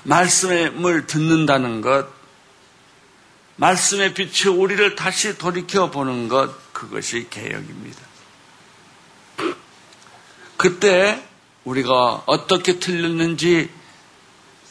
말씀을 0.03 1.07
듣는다는 1.07 1.81
것, 1.81 2.07
말씀의 3.57 4.13
빛이 4.13 4.53
우리를 4.53 4.95
다시 4.95 5.37
돌이켜 5.37 5.91
보는 5.91 6.27
것, 6.27 6.73
그것이 6.73 7.27
개혁입니다. 7.29 7.99
그때 10.57 11.23
우리가 11.63 12.23
어떻게 12.25 12.79
틀렸는지, 12.79 13.69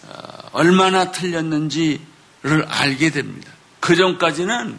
어, 0.06 0.49
얼마나 0.52 1.11
틀렸는지를 1.12 2.66
알게 2.68 3.11
됩니다. 3.11 3.50
그 3.80 3.97
전까지는 3.97 4.78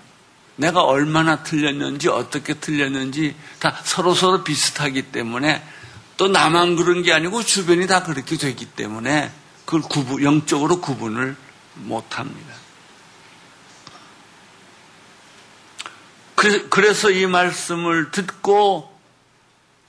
내가 0.57 0.83
얼마나 0.83 1.43
틀렸는지, 1.43 2.07
어떻게 2.07 2.53
틀렸는지 2.53 3.35
다 3.59 3.79
서로서로 3.83 4.43
비슷하기 4.43 5.11
때문에 5.11 5.63
또 6.17 6.27
나만 6.27 6.75
그런 6.75 7.03
게 7.03 7.11
아니고 7.11 7.43
주변이 7.43 7.87
다 7.87 8.03
그렇게 8.03 8.37
되기 8.37 8.65
때문에 8.65 9.31
그걸 9.65 9.81
구분, 9.81 10.23
영적으로 10.23 10.79
구분을 10.79 11.35
못 11.75 12.19
합니다. 12.19 12.55
그래서 16.69 17.09
이 17.09 17.25
말씀을 17.25 18.11
듣고 18.11 18.95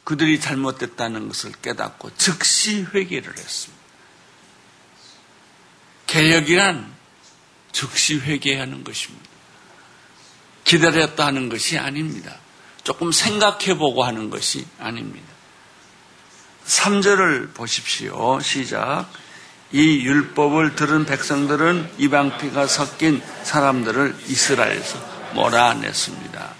그들이 0.04 0.40
잘못됐다는 0.40 1.28
것을 1.28 1.52
깨닫고 1.60 2.16
즉시 2.16 2.86
회개를 2.94 3.36
했습니다. 3.36 3.84
개혁이란 6.06 6.94
즉시 7.72 8.18
회개하는 8.18 8.84
것입니다. 8.84 9.28
기다렸다 10.64 11.26
하는 11.26 11.48
것이 11.48 11.76
아닙니다. 11.76 12.38
조금 12.84 13.12
생각해보고 13.12 14.04
하는 14.04 14.30
것이 14.30 14.66
아닙니다. 14.78 15.26
3절을 16.66 17.52
보십시오. 17.54 18.40
시작. 18.40 19.08
이 19.76 20.06
율법을 20.06 20.74
들은 20.74 21.04
백성들은 21.04 21.96
이방 21.98 22.38
피가 22.38 22.66
섞인 22.66 23.22
사람들을 23.42 24.16
이스라엘에서 24.26 24.98
몰아냈습니다. 25.34 26.54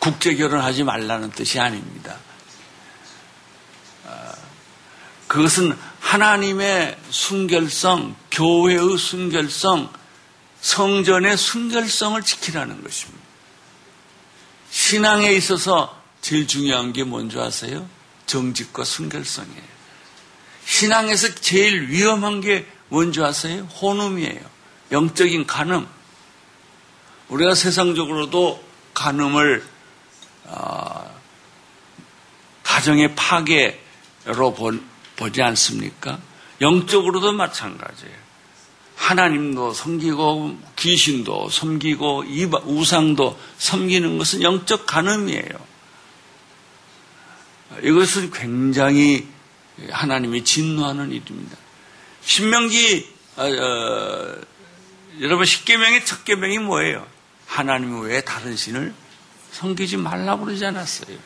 국제 0.00 0.34
결혼하지 0.34 0.82
말라는 0.82 1.30
뜻이 1.30 1.60
아닙니다. 1.60 2.16
아, 4.08 4.32
그것은 5.28 5.78
하나님의 6.00 6.98
순결성, 7.10 8.16
교회의 8.32 8.98
순결성, 8.98 9.92
성전의 10.60 11.36
순결성을 11.36 12.20
지키라는 12.24 12.82
것입니다. 12.82 13.24
신앙에 14.72 15.30
있어서 15.34 15.96
제일 16.22 16.48
중요한 16.48 16.92
게 16.92 17.04
뭔지 17.04 17.38
아세요? 17.38 17.88
정직과 18.26 18.82
순결성이에요. 18.82 19.77
신앙에서 20.68 21.34
제일 21.36 21.88
위험한 21.88 22.42
게 22.42 22.66
뭔지 22.88 23.22
아세요? 23.22 23.62
혼음이에요. 23.80 24.40
영적인 24.92 25.46
간음. 25.46 25.88
우리가 27.28 27.54
세상적으로도 27.54 28.62
간음을 28.92 29.64
어, 30.44 31.20
가정의 32.62 33.14
파괴로 33.14 34.54
보, 34.54 34.72
보지 35.16 35.42
않습니까? 35.42 36.20
영적으로도 36.60 37.32
마찬가지예요. 37.32 38.28
하나님도 38.94 39.72
섬기고 39.72 40.58
귀신도 40.76 41.48
섬기고 41.48 42.24
우상도 42.64 43.38
섬기는 43.56 44.18
것은 44.18 44.42
영적 44.42 44.86
간음이에요. 44.86 45.68
이것은 47.82 48.30
굉장히 48.32 49.37
하나님이 49.90 50.44
진노하는 50.44 51.12
일입니다. 51.12 51.56
신명기 52.22 53.18
어, 53.36 53.44
어, 53.44 54.40
여러분 55.20 55.44
십계명의 55.44 56.04
첫 56.04 56.24
계명이 56.24 56.58
뭐예요? 56.58 57.06
하나님 57.46 58.00
외에 58.02 58.20
다른 58.20 58.56
신을 58.56 58.94
섬기지 59.52 59.96
말라고 59.96 60.44
그러지 60.44 60.64
않았어요. 60.66 61.16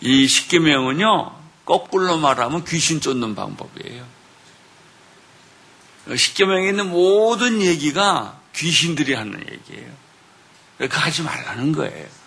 이 0.00 0.26
십계명은요 0.26 1.38
거꾸로 1.64 2.16
말하면 2.16 2.64
귀신 2.64 3.00
쫓는 3.00 3.34
방법이에요. 3.34 4.06
십계명에 6.16 6.68
있는 6.68 6.90
모든 6.90 7.60
얘기가 7.60 8.40
귀신들이 8.54 9.14
하는 9.14 9.38
얘기예요. 9.40 9.92
그러니까 10.76 11.00
하지 11.00 11.22
말라는 11.22 11.72
거예요. 11.72 12.19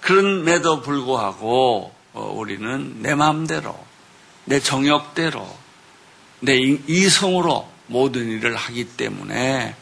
그런데도 0.00 0.82
불구하고 0.82 1.94
어, 2.12 2.32
우리는 2.34 3.02
내 3.02 3.14
마음대로, 3.14 3.78
내 4.44 4.60
정욕대로, 4.60 5.46
내 6.40 6.56
이성으로 6.56 7.70
모든 7.86 8.28
일을 8.28 8.56
하기 8.56 8.96
때문에 8.96 9.76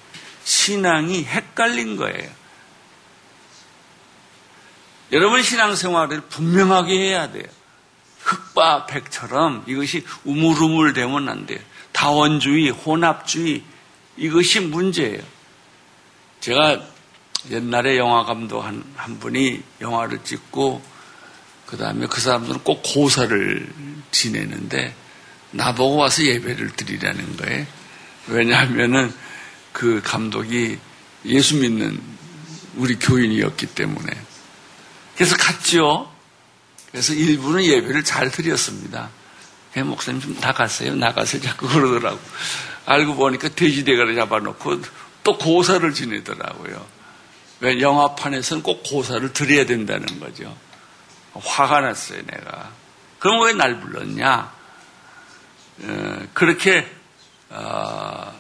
신앙이 0.45 1.25
헷갈린 1.25 1.97
거예요. 1.97 2.31
여러분 5.13 5.43
신앙생활을 5.43 6.23
분명하게 6.23 6.99
해야 6.99 7.31
돼요. 7.31 7.47
흑과 8.21 8.87
백처럼 8.87 9.65
이것이 9.67 10.05
우물우물 10.25 10.93
되면 10.93 11.29
안 11.29 11.47
돼요. 11.47 11.61
다원주의, 11.93 12.71
혼합주의 12.71 13.63
이것이 14.17 14.61
문제예요. 14.61 15.23
제가 16.41 16.81
옛날에 17.51 17.97
영화 17.97 18.25
감독 18.25 18.63
한, 18.63 18.85
한 18.97 19.19
분이 19.19 19.63
영화를 19.81 20.25
찍고 20.25 20.83
그 21.67 21.77
다음에 21.77 22.07
그 22.07 22.21
사람들은 22.21 22.61
꼭 22.65 22.83
고사를 22.83 23.69
지내는데 24.11 24.95
나보고 25.51 25.97
와서 25.97 26.25
예배를 26.25 26.71
드리라는 26.71 27.37
거예요. 27.37 27.67
왜냐하면은 28.27 29.13
그 29.73 30.01
감독이 30.03 30.79
예수 31.25 31.57
믿는 31.57 32.01
우리 32.77 32.97
교인이었기 32.97 33.67
때문에. 33.67 34.13
그래서 35.15 35.37
갔죠. 35.37 36.11
그래서 36.91 37.13
일부는 37.13 37.65
예배를 37.65 38.05
잘 38.05 38.31
드렸습니다. 38.31 39.11
예, 39.77 39.83
목사님 39.83 40.21
좀 40.21 40.37
나가세요. 40.41 40.95
나가세요. 40.95 41.43
자꾸 41.43 41.69
그러더라고. 41.69 42.19
알고 42.87 43.15
보니까 43.17 43.49
돼지 43.51 43.85
대가리 43.85 44.15
잡아놓고 44.15 44.81
또 45.23 45.39
고사를 45.39 45.93
지내더라고요. 45.93 46.98
왜 47.61 47.81
영화판에서는 47.81 48.63
꼭 48.63 48.83
고사를 48.85 49.33
드려야 49.33 49.67
된다는 49.67 50.21
거죠. 50.21 50.57
화가 51.35 51.81
났어요, 51.81 52.23
내가. 52.27 52.71
그럼 53.19 53.43
왜 53.43 53.53
날 53.53 53.81
불렀냐? 53.81 54.53
어, 55.83 56.27
그렇게 56.35 56.89
어, 57.51 58.33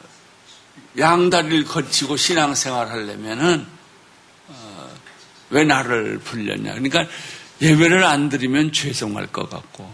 양다리를 0.98 1.64
거치고 1.64 2.16
신앙생활 2.16 2.88
하려면은 2.90 3.66
어, 4.48 4.90
왜 5.50 5.64
나를 5.64 6.18
불렸냐? 6.18 6.72
그러니까 6.72 7.04
예배를 7.60 8.04
안 8.04 8.28
드리면 8.28 8.72
죄송할 8.72 9.28
것 9.28 9.48
같고 9.50 9.92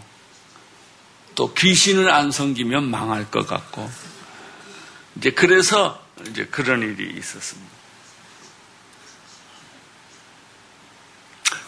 또 1.35 1.53
귀신을 1.53 2.09
안 2.11 2.31
섬기면 2.31 2.89
망할 2.89 3.29
것 3.29 3.47
같고 3.47 3.89
이제 5.17 5.31
그래서 5.31 6.01
이제 6.29 6.45
그런 6.45 6.81
일이 6.81 7.17
있었습니다. 7.17 7.69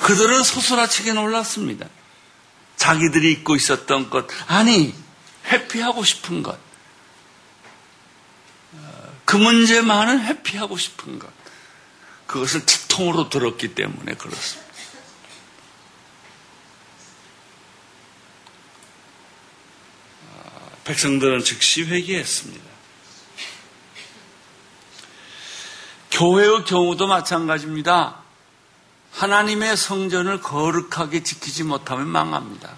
그들은 0.08 0.42
소스라치게 0.42 1.12
놀랐습니다. 1.12 1.86
자기들이 2.78 3.30
잊고 3.34 3.58
있었던 3.58 4.10
것, 4.10 4.26
아니, 4.48 4.96
회피하고 5.48 6.06
싶은 6.06 6.44
것. 6.44 6.58
그 9.26 9.36
문제만은 9.36 10.22
회피하고 10.22 10.78
싶은 10.78 11.20
것. 11.20 11.30
그것을 12.26 12.66
직통으로 12.66 13.28
들었기 13.28 13.76
때문에 13.76 14.14
그렇습니다. 14.14 14.72
백성들은 20.86 21.44
즉시 21.44 21.84
회개했습니다. 21.84 22.66
교회의 26.12 26.64
경우도 26.64 27.08
마찬가지입니다. 27.08 28.27
하나님의 29.18 29.76
성전을 29.76 30.42
거룩하게 30.42 31.24
지키지 31.24 31.64
못하면 31.64 32.08
망합니다. 32.08 32.76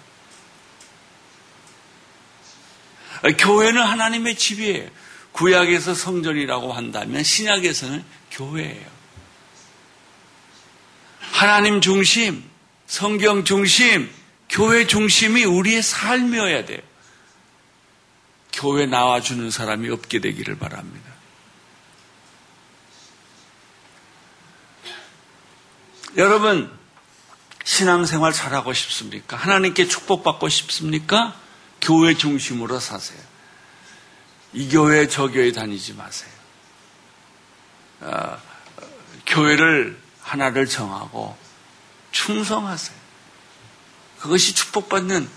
교회는 3.38 3.82
하나님의 3.82 4.36
집이에요. 4.36 4.88
구약에서 5.32 5.94
성전이라고 5.94 6.72
한다면 6.72 7.22
신약에서는 7.22 8.02
교회예요. 8.30 8.86
하나님 11.20 11.82
중심, 11.82 12.42
성경 12.86 13.44
중심, 13.44 14.10
교회 14.48 14.86
중심이 14.86 15.44
우리의 15.44 15.82
삶이어야 15.82 16.64
돼요. 16.64 16.80
교회 18.52 18.86
나와주는 18.86 19.50
사람이 19.50 19.90
없게 19.90 20.20
되기를 20.20 20.58
바랍니다. 20.58 21.09
여러분, 26.16 26.70
신앙생활 27.64 28.32
잘하고 28.32 28.72
싶습니까? 28.72 29.36
하나님께 29.36 29.86
축복받고 29.86 30.48
싶습니까? 30.48 31.34
교회 31.80 32.14
중심으로 32.14 32.80
사세요. 32.80 33.20
이 34.52 34.68
교회 34.68 35.06
저 35.06 35.28
교회 35.28 35.52
다니지 35.52 35.94
마세요. 35.94 36.30
어, 38.00 38.36
교회를 39.26 39.98
하나를 40.22 40.66
정하고 40.66 41.36
충성하세요. 42.10 42.98
그것이 44.18 44.54
축복받는 44.54 45.28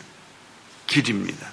길입니다. 0.88 1.52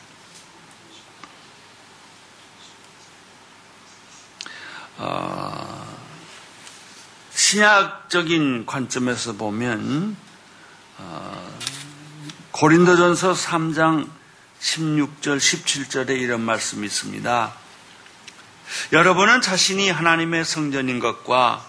신약적인 7.50 8.64
관점에서 8.64 9.32
보면 9.32 10.16
어, 10.98 11.58
고린도전서 12.52 13.32
3장 13.32 14.08
16절, 14.60 15.38
17절에 15.38 16.10
이런 16.10 16.42
말씀이 16.42 16.86
있습니다. 16.86 17.52
여러분은 18.92 19.40
자신이 19.40 19.90
하나님의 19.90 20.44
성전인 20.44 21.00
것과 21.00 21.66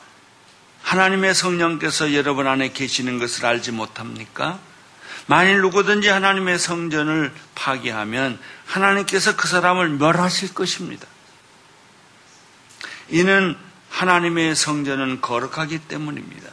하나님의 0.83 1.33
성령께서 1.33 2.13
여러분 2.13 2.45
안에 2.45 2.73
계시는 2.73 3.17
것을 3.17 3.47
알지 3.47 3.71
못합니까? 3.71 4.59
만일 5.25 5.61
누구든지 5.61 6.09
하나님의 6.09 6.59
성전을 6.59 7.33
파괴하면 7.55 8.39
하나님께서 8.67 9.35
그 9.35 9.47
사람을 9.47 9.89
멸하실 9.89 10.53
것입니다. 10.53 11.07
이는 13.09 13.57
하나님의 13.91 14.55
성전은 14.55 15.21
거룩하기 15.21 15.79
때문입니다. 15.79 16.49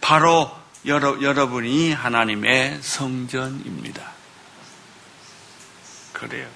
바로 0.00 0.56
여러, 0.86 1.20
여러분이 1.20 1.92
하나님의 1.92 2.78
성전입니다. 2.82 4.12
그래요. 6.12 6.48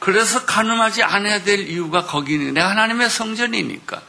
그래서 0.00 0.44
가늠하지 0.44 1.02
않아야 1.02 1.42
될 1.44 1.60
이유가 1.60 2.04
거기 2.04 2.34
있는 2.34 2.54
내가 2.54 2.70
하나님의 2.70 3.08
성전이니까. 3.08 4.02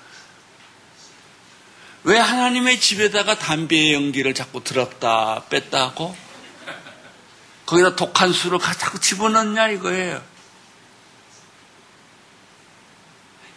왜 2.03 2.17
하나님의 2.19 2.79
집에다가 2.79 3.39
담배의 3.39 3.93
연기를 3.93 4.33
자꾸 4.33 4.63
들었다 4.63 5.43
뺐다 5.49 5.81
하고 5.81 6.15
거기다 7.65 7.95
독한 7.95 8.31
술을 8.31 8.59
자꾸 8.59 8.99
집어넣냐 8.99 9.69
이거예요. 9.69 10.21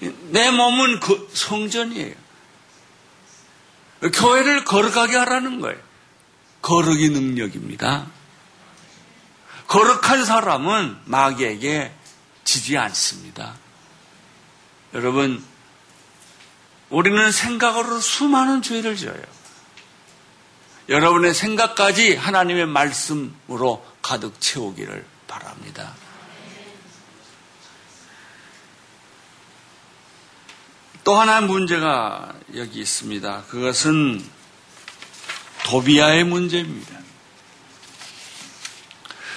내 0.00 0.50
몸은 0.50 1.00
그 1.00 1.28
성전이에요. 1.32 2.14
교회를 4.12 4.64
거룩하게 4.64 5.16
하라는 5.16 5.60
거예요. 5.60 5.78
거룩이 6.62 7.10
능력입니다. 7.10 8.06
거룩한 9.66 10.24
사람은 10.24 10.98
마귀에게 11.04 11.92
지지 12.44 12.78
않습니다. 12.78 13.54
여러분, 14.94 15.44
우리는 16.90 17.30
생각으로 17.30 18.00
수많은 18.00 18.62
죄를 18.62 18.96
져요. 18.96 19.22
여러분의 20.88 21.34
생각까지 21.34 22.16
하나님의 22.16 22.66
말씀으로 22.66 23.84
가득 24.00 24.40
채우기를 24.40 25.04
바랍니다. 25.26 25.94
또 31.08 31.16
하나 31.16 31.40
문제가 31.40 32.34
여기 32.54 32.80
있습니다. 32.80 33.44
그것은 33.48 34.22
도비아의 35.64 36.24
문제입니다. 36.24 36.98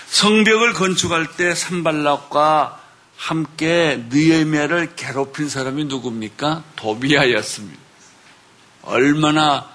성벽을 0.10 0.74
건축할 0.74 1.38
때 1.38 1.56
산발락과 1.56 2.78
함께 3.16 4.04
느에미아를 4.10 4.98
괴롭힌 4.98 5.48
사람이 5.48 5.86
누굽니까? 5.86 6.62
도비아였습니다. 6.76 7.80
얼마나 8.82 9.70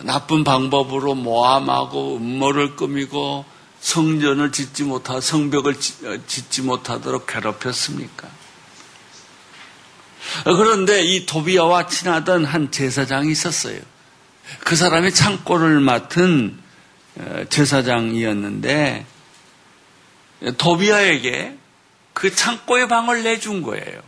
나쁜 0.00 0.44
방법으로 0.44 1.14
모함하고 1.14 2.18
음모를 2.18 2.76
꾸미고 2.76 3.46
성전을 3.80 4.52
짓지 4.52 4.82
못하 4.82 5.18
성벽을 5.18 5.76
짓지 6.26 6.60
못하도록 6.60 7.26
괴롭혔습니까? 7.26 8.39
그런데 10.44 11.02
이 11.02 11.26
도비아와 11.26 11.86
친하던 11.86 12.44
한 12.44 12.70
제사장이 12.70 13.30
있었어요. 13.30 13.80
그 14.60 14.76
사람이 14.76 15.12
창고를 15.12 15.80
맡은 15.80 16.58
어, 17.16 17.44
제사장이었는데 17.48 19.06
도비아에게 20.56 21.56
그 22.14 22.34
창고의 22.34 22.88
방을 22.88 23.22
내준 23.22 23.62
거예요. 23.62 24.00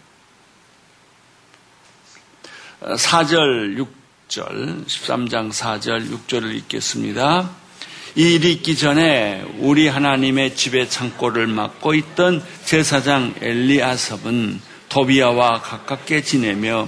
4절, 2.80 3.78
6절, 4.28 4.86
13장 4.86 5.52
4절, 5.52 6.10
6절을 6.10 6.54
읽겠습니다. 6.56 7.50
이 8.14 8.34
일이 8.34 8.52
있기 8.52 8.76
전에 8.76 9.42
우리 9.58 9.88
하나님의 9.88 10.56
집의 10.56 10.90
창고를 10.90 11.46
맡고 11.46 11.94
있던 11.94 12.44
제사장 12.64 13.34
엘리아섭은 13.40 14.60
도비아와 14.92 15.62
가깝게 15.62 16.22
지내며 16.22 16.86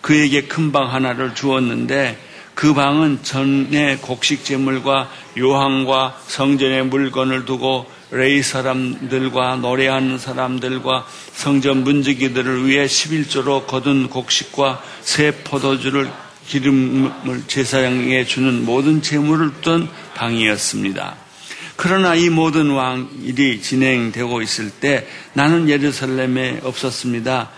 그에게 0.00 0.42
큰 0.42 0.72
방 0.72 0.92
하나를 0.92 1.34
주었는데 1.34 2.18
그 2.54 2.74
방은 2.74 3.20
전의 3.22 3.98
곡식 3.98 4.44
제물과 4.44 5.08
요항과 5.38 6.20
성전의 6.26 6.86
물건을 6.86 7.46
두고 7.46 7.86
레이 8.10 8.42
사람들과 8.42 9.56
노래하는 9.56 10.18
사람들과 10.18 11.06
성전 11.32 11.82
문지기들을 11.84 12.66
위해 12.66 12.86
11조로 12.86 13.66
거둔 13.66 14.08
곡식과 14.08 14.82
새 15.00 15.32
포도주를 15.32 16.10
기름을 16.46 17.44
제사장에 17.46 18.24
주는 18.24 18.64
모든 18.64 19.00
재물을 19.02 19.50
둔 19.62 19.88
방이었습니다. 20.14 21.23
그러나 21.76 22.14
이 22.14 22.28
모든 22.28 22.70
왕 22.70 23.10
일이 23.22 23.60
진행되고 23.60 24.42
있을 24.42 24.70
때 24.70 25.08
나는 25.32 25.68
예루살렘에 25.68 26.60
없었습니다. 26.62 27.50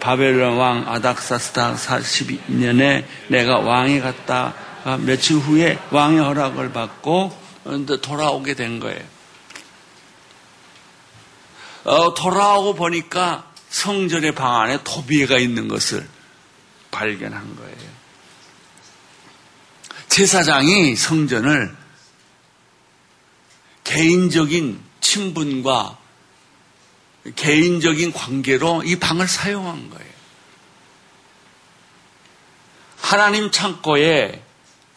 바벨론 0.00 0.56
왕 0.56 0.88
아닥사스다 0.88 1.76
42년에 1.76 3.04
내가 3.28 3.58
왕이 3.58 4.00
갔다 4.00 4.54
며칠 5.04 5.36
후에 5.36 5.78
왕의 5.90 6.20
허락을 6.20 6.72
받고 6.72 7.38
돌아오게 8.02 8.54
된 8.54 8.80
거예요. 8.80 9.00
어, 11.84 12.14
돌아오고 12.14 12.74
보니까 12.74 13.50
성전의 13.68 14.34
방 14.34 14.60
안에 14.60 14.78
도비가 14.84 15.38
있는 15.38 15.68
것을 15.68 16.06
발견한 16.90 17.56
거예요. 17.56 17.90
제사장이 20.08 20.96
성전을 20.96 21.79
개인적인 23.90 24.80
친분과 25.00 25.98
개인적인 27.34 28.12
관계로 28.12 28.84
이 28.84 28.96
방을 28.96 29.26
사용한 29.26 29.90
거예요. 29.90 30.10
하나님 32.96 33.50
창고에 33.50 34.44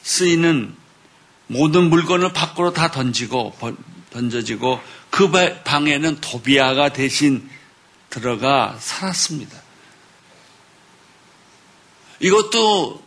쓰이는 0.03 0.75
모든 1.47 1.89
물건을 1.89 2.34
밖으로 2.34 2.71
다 2.71 2.91
던지고 2.91 3.58
던져지고 4.12 4.79
그 5.10 5.32
방에는 5.63 6.21
도비아가 6.21 6.89
대신 6.93 7.49
들어가 8.12 8.77
살았습니다. 8.79 9.60
이것도 12.19 13.03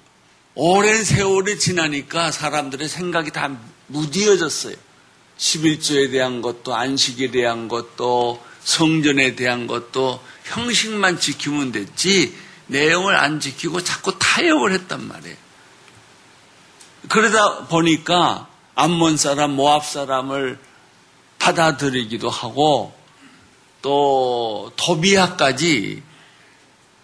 오랜 0.57 1.05
세월이 1.05 1.61
지나니까 1.61 2.33
사람들의 2.33 2.88
생각이 2.88 3.31
다 3.31 3.57
무디어졌어요. 3.87 4.86
11조에 5.38 6.11
대한 6.11 6.42
것도 6.42 6.75
안식에 6.75 7.31
대한 7.31 7.68
것도 7.68 8.42
성전에 8.62 9.37
대한 9.37 9.66
것도 9.66 10.20
형식만 10.44 11.20
지키면 11.20 11.72
됐지 11.72 12.37
내용을 12.66 13.14
안 13.14 13.38
지키고 13.38 13.83
자꾸 13.83 14.18
타협을 14.18 14.72
했단 14.72 15.07
말이에요. 15.07 15.37
그러다 17.09 17.66
보니까 17.66 18.49
암몬 18.75 19.16
사람, 19.16 19.53
모압 19.53 19.87
사람을 19.87 20.59
받아들이기도 21.38 22.29
하고 22.29 22.92
또 23.83 24.72
도비아까지 24.77 26.03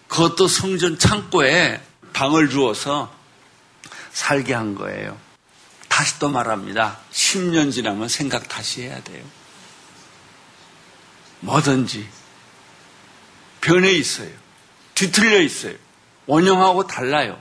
그것도 0.07 0.47
성전 0.47 0.99
창고에 0.99 1.81
방을 2.11 2.49
주어서 2.49 3.11
살게 4.11 4.53
한 4.53 4.75
거예요. 4.75 5.17
다시 5.93 6.17
또 6.17 6.27
말합니다. 6.27 6.97
10년 7.11 7.71
지나면 7.71 8.09
생각 8.09 8.49
다시 8.49 8.81
해야 8.81 8.99
돼요. 9.03 9.23
뭐든지 11.41 12.09
변해 13.61 13.91
있어요. 13.91 14.31
뒤틀려 14.95 15.39
있어요. 15.41 15.75
원형하고 16.25 16.87
달라요. 16.87 17.39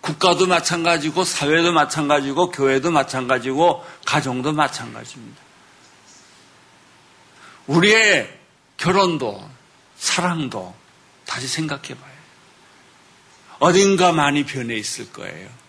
국가도 0.00 0.46
마찬가지고 0.46 1.24
사회도 1.24 1.72
마찬가지고 1.72 2.52
교회도 2.52 2.92
마찬가지고 2.92 3.84
가정도 4.04 4.52
마찬가지입니다. 4.52 5.42
우리의 7.66 8.38
결혼도 8.76 9.50
사랑도 9.96 10.72
다시 11.24 11.48
생각해 11.48 11.88
봐요. 11.88 12.16
어딘가 13.58 14.12
많이 14.12 14.46
변해 14.46 14.76
있을 14.76 15.12
거예요. 15.12 15.65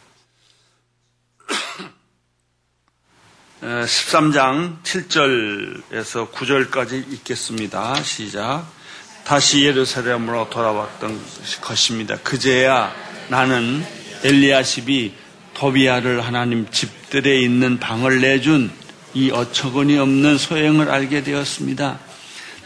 13장 3.62 4.82
7절에서 4.84 6.32
9절까지 6.32 7.12
읽겠습니다. 7.14 8.02
시작. 8.04 8.66
다시 9.24 9.66
예루살렘으로 9.66 10.50
돌아왔던 10.50 11.20
것입니다. 11.62 12.18
그제야 12.24 12.94
나는 13.30 13.84
엘리야십이 14.24 15.14
도비아를 15.54 16.22
하나님 16.22 16.70
집들에 16.70 17.42
있는 17.42 17.80
방을 17.80 18.22
내준 18.22 18.72
이 19.14 19.32
어처구니 19.32 19.98
없는 19.98 20.38
소행을 20.38 20.90
알게 20.90 21.24
되었습니다. 21.24 22.00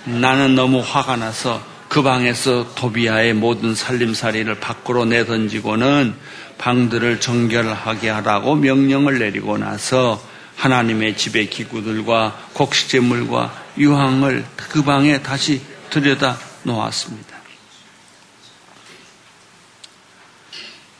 나는 0.06 0.56
너무 0.56 0.82
화가 0.82 1.16
나서 1.16 1.66
그 1.88 2.04
방에서 2.04 2.74
도비아의 2.76 3.34
모든 3.34 3.76
살림살이를 3.76 4.60
밖으로 4.60 5.06
내던지고는 5.06 6.16
방들을 6.62 7.20
정결하게 7.20 8.10
하라고 8.10 8.56
명령을 8.56 9.18
내리고 9.18 9.58
나서 9.58 10.24
하나님의 10.58 11.18
집의 11.18 11.50
기구들과 11.50 12.50
곡식재물과 12.54 13.64
유황을 13.80 14.46
그 14.70 14.84
방에 14.84 15.24
다시 15.24 15.60
들여다 15.90 16.38
놓았습니다. 16.64 17.42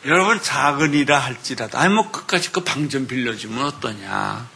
여러분 0.04 0.42
작은 0.42 0.94
이라 0.94 1.20
할지라도 1.20 1.78
아니 1.78 1.94
뭐 1.94 2.10
끝까지 2.10 2.50
그 2.50 2.64
방 2.64 2.88
좀 2.88 3.06
빌려주면 3.06 3.64
어떠냐. 3.64 4.48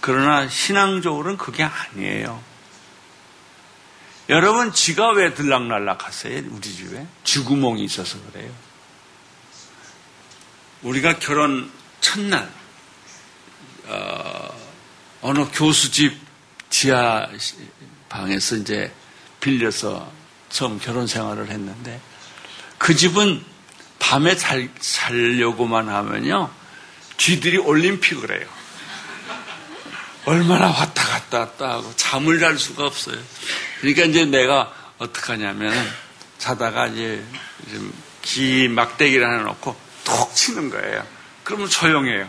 그러나 0.00 0.48
신앙적으로는 0.48 1.36
그게 1.36 1.64
아니에요. 1.64 2.40
여러분 4.28 4.72
쥐가 4.72 5.10
왜 5.14 5.34
들락날락 5.34 6.06
하세요? 6.06 6.42
우리 6.48 6.60
집에 6.60 7.04
쥐구멍이 7.24 7.82
있어서 7.84 8.18
그래요. 8.30 8.52
우리가 10.84 11.18
결혼 11.18 11.70
첫날 12.00 12.48
어, 13.86 14.54
어느 15.22 15.46
교수 15.52 15.90
집 15.90 16.16
지하 16.70 17.26
방에서 18.08 18.56
이제 18.56 18.92
빌려서 19.40 20.10
처음 20.50 20.78
결혼 20.78 21.06
생활을 21.06 21.48
했는데 21.48 22.00
그 22.78 22.94
집은 22.94 23.42
밤에 23.98 24.36
잘, 24.36 24.68
자려고만 24.78 25.88
하면요 25.88 26.50
쥐들이 27.16 27.58
올림픽을 27.58 28.38
해요. 28.38 28.48
얼마나 30.26 30.66
왔다 30.68 31.02
갔다 31.02 31.38
왔다 31.40 31.70
하고 31.70 31.92
잠을 31.96 32.40
잘 32.40 32.58
수가 32.58 32.84
없어요. 32.84 33.18
그러니까 33.80 34.04
이제 34.04 34.24
내가 34.24 34.72
어떻게 34.98 35.32
하냐면 35.32 35.72
자다가 36.38 36.88
이제 36.88 37.22
기 38.22 38.68
막대기를 38.68 39.26
하나 39.26 39.42
놓고 39.44 39.76
톡 40.14 40.34
치는 40.34 40.70
거예요. 40.70 41.06
그러면 41.42 41.68
조용해요. 41.68 42.28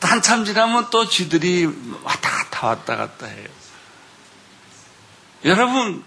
한참 0.00 0.44
지나면 0.44 0.90
또 0.90 1.08
쥐들이 1.08 1.66
왔다 2.02 2.30
갔다 2.30 2.66
왔다 2.68 2.96
갔다 2.96 3.26
해요. 3.26 3.48
여러분, 5.44 6.04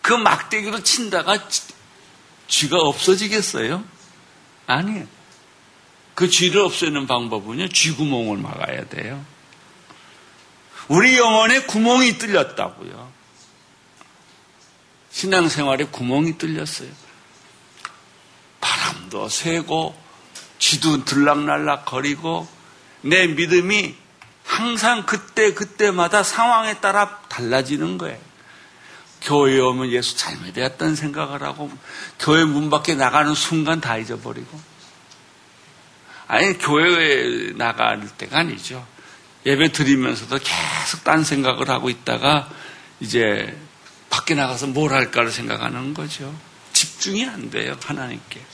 그 0.00 0.12
막대기로 0.12 0.82
친다가 0.82 1.38
쥐가 2.46 2.78
없어지겠어요? 2.78 3.82
아니에요. 4.66 5.06
그 6.14 6.28
쥐를 6.28 6.60
없애는 6.60 7.06
방법은요, 7.06 7.68
쥐구멍을 7.68 8.38
막아야 8.38 8.86
돼요. 8.88 9.24
우리 10.88 11.18
영혼에 11.18 11.62
구멍이 11.62 12.18
뚫렸다고요. 12.18 13.12
신앙생활에 15.10 15.86
구멍이 15.86 16.38
뚫렸어요. 16.38 17.03
바람도 18.64 19.28
새고, 19.28 19.94
쥐도 20.58 21.04
들락날락 21.04 21.84
거리고, 21.84 22.48
내 23.02 23.26
믿음이 23.26 23.94
항상 24.44 25.04
그때 25.04 25.52
그때마다 25.52 26.22
상황에 26.22 26.80
따라 26.80 27.20
달라지는 27.28 27.98
거예요. 27.98 28.18
교회에 29.20 29.58
오면 29.58 29.90
예수 29.90 30.16
잘못되었다는 30.16 30.96
생각을 30.96 31.42
하고 31.42 31.70
교회 32.18 32.44
문 32.44 32.68
밖에 32.68 32.94
나가는 32.94 33.34
순간 33.34 33.80
다 33.80 33.96
잊어버리고 33.96 34.60
아니 36.26 36.58
교회에 36.58 37.52
나갈 37.56 38.06
때가 38.18 38.40
아니죠. 38.40 38.86
예배 39.46 39.72
드리면서도 39.72 40.38
계속 40.38 41.04
딴 41.04 41.24
생각을 41.24 41.70
하고 41.70 41.88
있다가 41.88 42.50
이제 43.00 43.58
밖에 44.10 44.34
나가서 44.34 44.68
뭘 44.68 44.92
할까를 44.92 45.30
생각하는 45.30 45.94
거죠. 45.94 46.34
집중이 46.72 47.26
안 47.26 47.50
돼요 47.50 47.76
하나님께. 47.82 48.53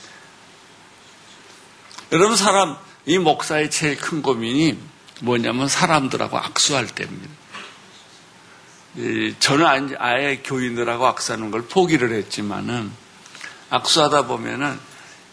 여러분 2.11 2.35
사람 2.35 2.75
이 3.05 3.17
목사의 3.17 3.71
제일 3.71 3.95
큰 3.95 4.21
고민이 4.21 4.77
뭐냐면 5.21 5.69
사람들하고 5.69 6.37
악수할 6.37 6.87
때입니다. 6.87 7.29
저는 9.39 9.95
아예 9.97 10.41
교인들하고 10.43 11.07
악수하는 11.07 11.51
걸 11.51 11.61
포기를 11.61 12.11
했지만은 12.11 12.91
악수하다 13.69 14.27
보면은 14.27 14.77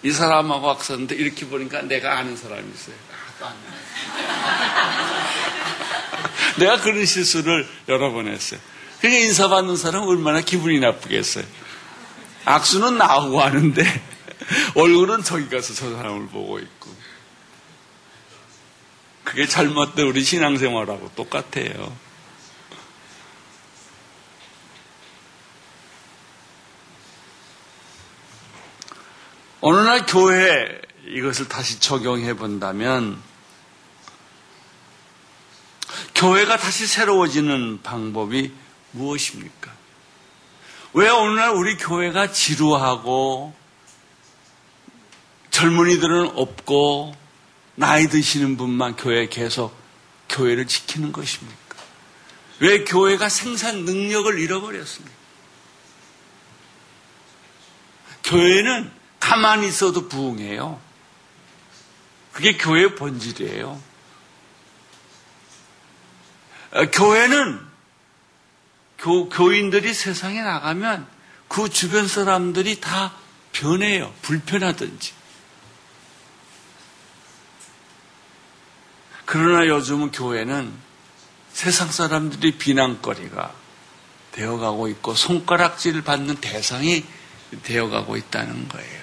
이 0.04 0.12
사람하고 0.12 0.70
악수하는데 0.70 1.16
이렇게 1.16 1.48
보니까 1.48 1.82
내가 1.82 2.16
아는 2.16 2.36
사람이 2.36 2.62
있어요. 2.72 2.94
내가 6.58 6.80
그런 6.80 7.04
실수를 7.04 7.66
여러 7.88 8.12
번 8.12 8.28
했어요. 8.28 8.60
그러니까 9.00 9.26
인사받는 9.26 9.76
사람은 9.76 10.06
얼마나 10.06 10.42
기분이 10.42 10.78
나쁘겠어요. 10.78 11.44
악수는 12.44 12.98
나하고 12.98 13.40
하는데 13.40 13.82
얼굴은 14.74 15.22
저기 15.24 15.48
가서 15.48 15.74
저 15.74 15.94
사람을 15.94 16.28
보고 16.28 16.58
있고. 16.58 16.90
그게 19.24 19.46
잘못된 19.46 20.06
우리 20.06 20.24
신앙생활하고 20.24 21.12
똑같아요. 21.14 21.94
어느 29.61 29.80
날 29.80 30.06
교회에 30.06 30.80
이것을 31.08 31.48
다시 31.48 31.80
적용해 31.80 32.34
본다면 32.34 33.20
교회가 36.14 36.56
다시 36.56 36.87
새로워지는 36.87 37.82
방법이 37.82 38.52
무엇입니까? 38.92 39.72
왜 40.94 41.11
오늘날 41.11 41.50
우리 41.50 41.76
교회가 41.76 42.32
지루하고 42.32 43.57
젊은이들은 45.58 46.36
없고 46.36 47.16
나이 47.74 48.06
드시는 48.06 48.56
분만 48.56 48.94
교회에 48.94 49.28
계속 49.28 49.76
교회를 50.28 50.68
지키는 50.68 51.10
것입니까? 51.10 51.58
왜 52.60 52.84
교회가 52.84 53.28
생산 53.28 53.84
능력을 53.84 54.38
잃어버렸습니까? 54.38 55.16
교회는 58.22 58.92
가만히 59.18 59.66
있어도 59.66 60.08
부흥해요. 60.08 60.80
그게 62.32 62.56
교회의 62.56 62.94
본질이에요. 62.94 63.82
어, 66.70 66.86
교회는 66.92 67.66
교, 68.98 69.28
교인들이 69.28 69.92
세상에 69.92 70.40
나가면 70.40 71.08
그 71.48 71.68
주변 71.68 72.06
사람들이 72.06 72.80
다 72.80 73.16
변해요. 73.50 74.14
불편하든지. 74.22 75.17
그러나 79.30 79.66
요즘은 79.66 80.10
교회는 80.10 80.72
세상 81.52 81.90
사람들이 81.90 82.52
비난거리가 82.52 83.52
되어가고 84.32 84.88
있고 84.88 85.12
손가락질 85.12 86.02
받는 86.02 86.36
대상이 86.36 87.04
되어가고 87.62 88.16
있다는 88.16 88.68
거예요. 88.68 89.02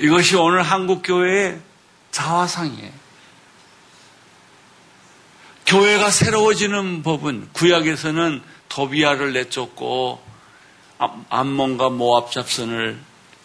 이것이 0.00 0.36
오늘 0.36 0.62
한국 0.62 1.00
교회의 1.02 1.62
자화상이에요. 2.10 2.92
교회가 5.64 6.10
새로워지는 6.10 7.02
법은 7.02 7.54
구약에서는 7.54 8.42
도비아를 8.68 9.32
내쫓고 9.32 10.22
암몬과 11.30 11.88
모압 11.88 12.32
잡선을 12.32 13.00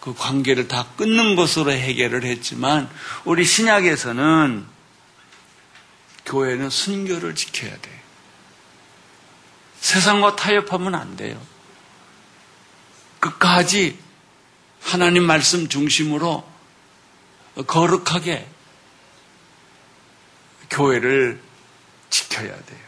그 0.08 0.14
관계를 0.14 0.70
다 0.70 0.88
끊는 0.96 1.36
것으로 1.36 1.74
해결을 1.74 2.24
했지만 2.24 2.90
우리 3.26 3.44
신약에서는 3.44 4.66
교회는 6.26 6.70
순교를 6.70 7.36
지켜야 7.36 7.78
돼. 7.78 8.04
세상과 9.82 10.38
타협하면 10.38 10.96
안 10.96 11.18
돼요. 11.18 11.46
끝까지 13.20 14.00
하나님 14.82 15.26
말씀 15.26 15.68
중심으로 15.68 16.50
거룩하게 17.68 18.48
교회를 20.70 21.42
지켜야 22.10 22.48
돼요. 22.48 22.88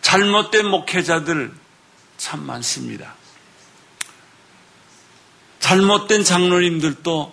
잘못된 0.00 0.66
목회자들 0.66 1.52
참 2.16 2.40
많습니다. 2.46 3.21
잘못된 5.62 6.24
장로님들도 6.24 7.32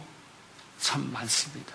참 0.80 1.12
많습니다. 1.12 1.74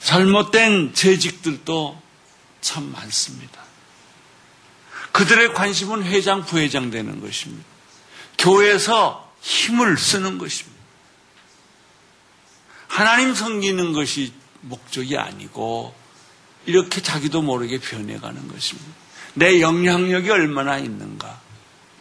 잘못된 0.00 0.92
재직들도 0.94 2.00
참 2.60 2.92
많습니다. 2.92 3.62
그들의 5.12 5.54
관심은 5.54 6.04
회장, 6.04 6.44
부회장 6.44 6.90
되는 6.90 7.20
것입니다. 7.22 7.64
교회에서 8.36 9.32
힘을 9.40 9.96
쓰는 9.96 10.36
것입니다. 10.36 10.78
하나님 12.88 13.34
섬기는 13.34 13.94
것이 13.94 14.34
목적이 14.60 15.16
아니고 15.16 15.94
이렇게 16.66 17.00
자기도 17.00 17.40
모르게 17.40 17.80
변해가는 17.80 18.46
것입니다. 18.48 18.92
내 19.34 19.62
영향력이 19.62 20.30
얼마나 20.30 20.76
있는가 20.76 21.40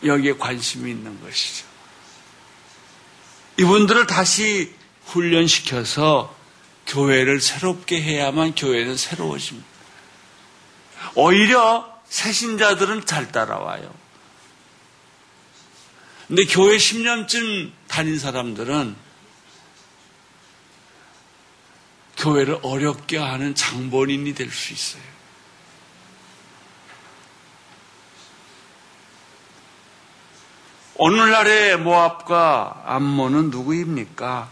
여기에 0.03 0.33
관심이 0.33 0.91
있는 0.91 1.21
것이죠. 1.21 1.70
이분들을 3.61 4.07
다시 4.07 4.73
훈련시켜서 5.05 6.35
교회를 6.87 7.39
새롭게 7.39 8.01
해야만 8.01 8.55
교회는 8.55 8.97
새로워집니다. 8.97 9.67
오히려 11.13 12.01
새신자들은 12.07 13.05
잘 13.05 13.31
따라와요. 13.31 13.93
근데 16.27 16.45
교회 16.45 16.77
10년쯤 16.77 17.71
다닌 17.87 18.17
사람들은 18.17 18.95
교회를 22.17 22.59
어렵게 22.63 23.17
하는 23.17 23.53
장본인이 23.53 24.33
될 24.33 24.49
수 24.51 24.73
있어요. 24.73 25.03
오늘날의 31.03 31.77
모압과 31.77 32.83
암몬은 32.85 33.49
누구입니까? 33.49 34.47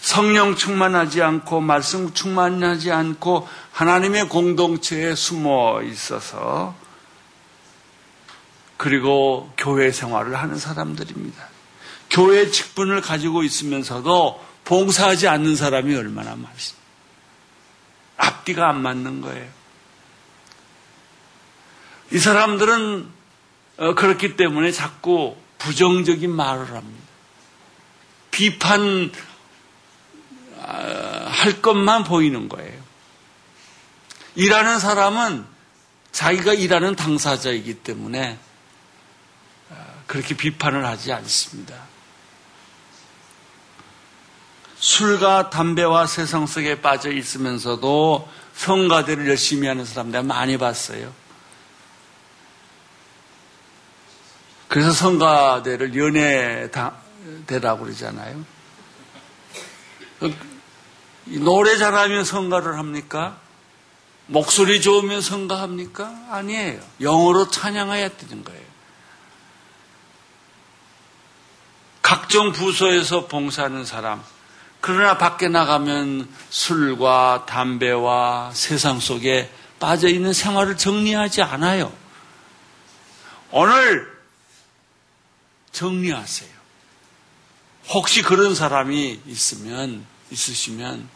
성령 0.00 0.54
충만하지 0.54 1.22
않고 1.22 1.60
말씀 1.60 2.14
충만하지 2.14 2.92
않고 2.92 3.48
하나님의 3.72 4.28
공동체에 4.28 5.16
숨어 5.16 5.82
있어서 5.82 6.76
그리고 8.76 9.52
교회 9.56 9.90
생활을 9.90 10.36
하는 10.36 10.56
사람들입니다. 10.56 11.48
교회 12.10 12.48
직분을 12.48 13.00
가지고 13.00 13.42
있으면서도 13.42 14.40
봉사하지 14.64 15.26
않는 15.26 15.56
사람이 15.56 15.96
얼마나 15.96 16.36
많습니다. 16.36 16.86
앞뒤가 18.18 18.68
안 18.68 18.82
맞는 18.82 19.20
거예요. 19.20 19.48
이 22.12 22.20
사람들은 22.20 23.04
어, 23.04 23.19
그렇기 23.80 24.36
때문에 24.36 24.72
자꾸 24.72 25.36
부정적인 25.58 26.30
말을 26.30 26.74
합니다. 26.74 27.10
비판 28.30 29.10
아, 30.62 31.26
할 31.26 31.62
것만 31.62 32.04
보이는 32.04 32.48
거예요. 32.50 32.78
일하는 34.34 34.78
사람은 34.78 35.46
자기가 36.12 36.52
일하는 36.52 36.94
당사자이기 36.94 37.74
때문에 37.82 38.38
아, 39.70 39.74
그렇게 40.06 40.36
비판을 40.36 40.84
하지 40.84 41.12
않습니다. 41.14 41.74
술과 44.78 45.50
담배와 45.50 46.06
세상 46.06 46.46
속에 46.46 46.82
빠져 46.82 47.10
있으면서도 47.10 48.28
성가대를 48.54 49.26
열심히 49.28 49.68
하는 49.68 49.86
사람 49.86 50.10
내가 50.10 50.22
많이 50.22 50.58
봤어요. 50.58 51.12
그래서 54.70 54.92
성가대를 54.92 55.96
연애대라고 55.96 57.84
그러잖아요. 57.84 58.44
노래 61.24 61.76
잘하면 61.76 62.24
성가를 62.24 62.78
합니까? 62.78 63.36
목소리 64.26 64.80
좋으면 64.80 65.22
성가합니까? 65.22 66.28
아니에요. 66.30 66.80
영어로 67.00 67.50
찬양해야 67.50 68.10
되는 68.16 68.44
거예요. 68.44 68.62
각종 72.00 72.52
부서에서 72.52 73.26
봉사하는 73.26 73.84
사람. 73.84 74.22
그러나 74.80 75.18
밖에 75.18 75.48
나가면 75.48 76.28
술과 76.50 77.46
담배와 77.48 78.52
세상 78.54 79.00
속에 79.00 79.50
빠져 79.80 80.06
있는 80.06 80.32
생활을 80.32 80.76
정리하지 80.76 81.42
않아요. 81.42 81.92
오늘 83.50 84.09
정리하세요. 85.72 86.50
혹시 87.88 88.22
그런 88.22 88.54
사람이 88.54 89.20
있으면, 89.26 90.04
있으시면, 90.30 91.08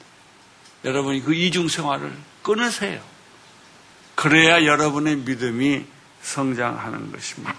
여러분이 0.84 1.22
그 1.22 1.34
이중 1.34 1.68
생활을 1.68 2.16
끊으세요. 2.42 3.02
그래야 4.14 4.64
여러분의 4.64 5.16
믿음이 5.16 5.84
성장하는 6.22 7.12
것입니다. 7.12 7.54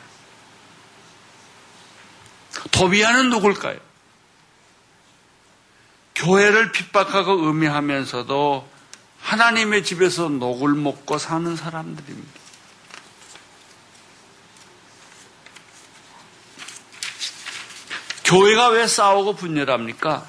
도비아는 2.71 3.29
누굴까요? 3.29 3.79
교회를 6.15 6.71
핍박하고 6.71 7.49
음해하면서도 7.49 8.69
하나님의 9.19 9.83
집에서 9.83 10.29
녹을 10.29 10.73
먹고 10.73 11.17
사는 11.17 11.55
사람들입니다. 11.55 12.44
교회가 18.25 18.69
왜 18.69 18.87
싸우고 18.87 19.35
분열합니까? 19.35 20.27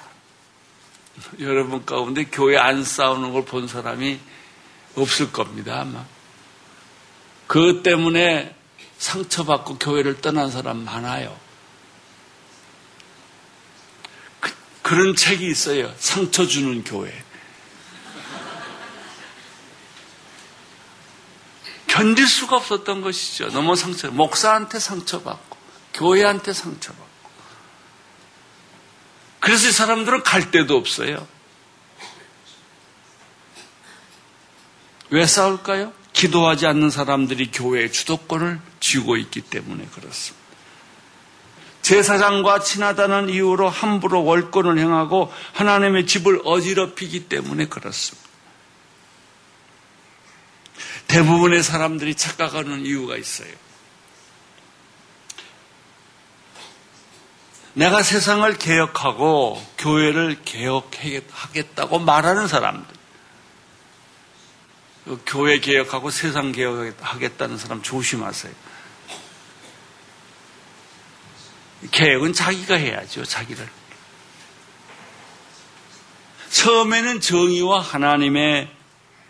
여러분 1.40 1.84
가운데 1.86 2.24
교회 2.24 2.58
안 2.58 2.84
싸우는 2.84 3.32
걸 3.32 3.44
본 3.44 3.66
사람이 3.68 4.20
없을 4.96 5.32
겁니다, 5.32 5.80
아마. 5.80 6.04
그것 7.46 7.82
때문에 7.82 8.54
상처받고 8.98 9.78
교회를 9.78 10.20
떠난 10.20 10.50
사람 10.50 10.84
많아요. 10.84 11.38
그, 14.40 14.54
그런 14.82 15.14
책이 15.16 15.46
있어요. 15.46 15.94
상처 15.98 16.46
주는 16.46 16.82
교회. 16.84 17.12
견딜 21.86 22.26
수가 22.26 22.56
없었던 22.56 23.00
것이죠. 23.00 23.48
너무 23.50 23.74
상처, 23.74 24.10
목사한테 24.10 24.78
상처받고, 24.78 25.56
교회한테 25.94 26.52
상처받고. 26.52 27.05
그래서 29.46 29.68
이 29.68 29.70
사람들은 29.70 30.24
갈 30.24 30.50
데도 30.50 30.76
없어요. 30.76 31.24
왜 35.10 35.24
싸울까요? 35.24 35.92
기도하지 36.12 36.66
않는 36.66 36.90
사람들이 36.90 37.52
교회의 37.52 37.92
주도권을 37.92 38.60
쥐고 38.80 39.16
있기 39.18 39.42
때문에 39.42 39.86
그렇습니다. 39.94 40.44
제사장과 41.82 42.58
친하다는 42.58 43.28
이유로 43.28 43.68
함부로 43.68 44.24
월권을 44.24 44.80
행하고 44.80 45.32
하나님의 45.52 46.08
집을 46.08 46.40
어지럽히기 46.44 47.28
때문에 47.28 47.66
그렇습니다. 47.66 48.28
대부분의 51.06 51.62
사람들이 51.62 52.16
착각하는 52.16 52.84
이유가 52.84 53.16
있어요. 53.16 53.52
내가 57.76 58.02
세상을 58.02 58.56
개혁하고 58.56 59.62
교회를 59.76 60.42
개혁하겠다고 60.46 61.98
말하는 61.98 62.48
사람들. 62.48 62.96
그 65.04 65.22
교회 65.26 65.60
개혁하고 65.60 66.10
세상 66.10 66.52
개혁하겠다는 66.52 67.58
사람 67.58 67.82
조심하세요. 67.82 68.54
개혁은 71.90 72.32
자기가 72.32 72.76
해야죠, 72.76 73.26
자기를. 73.26 73.68
처음에는 76.48 77.20
정의와 77.20 77.80
하나님의 77.80 78.70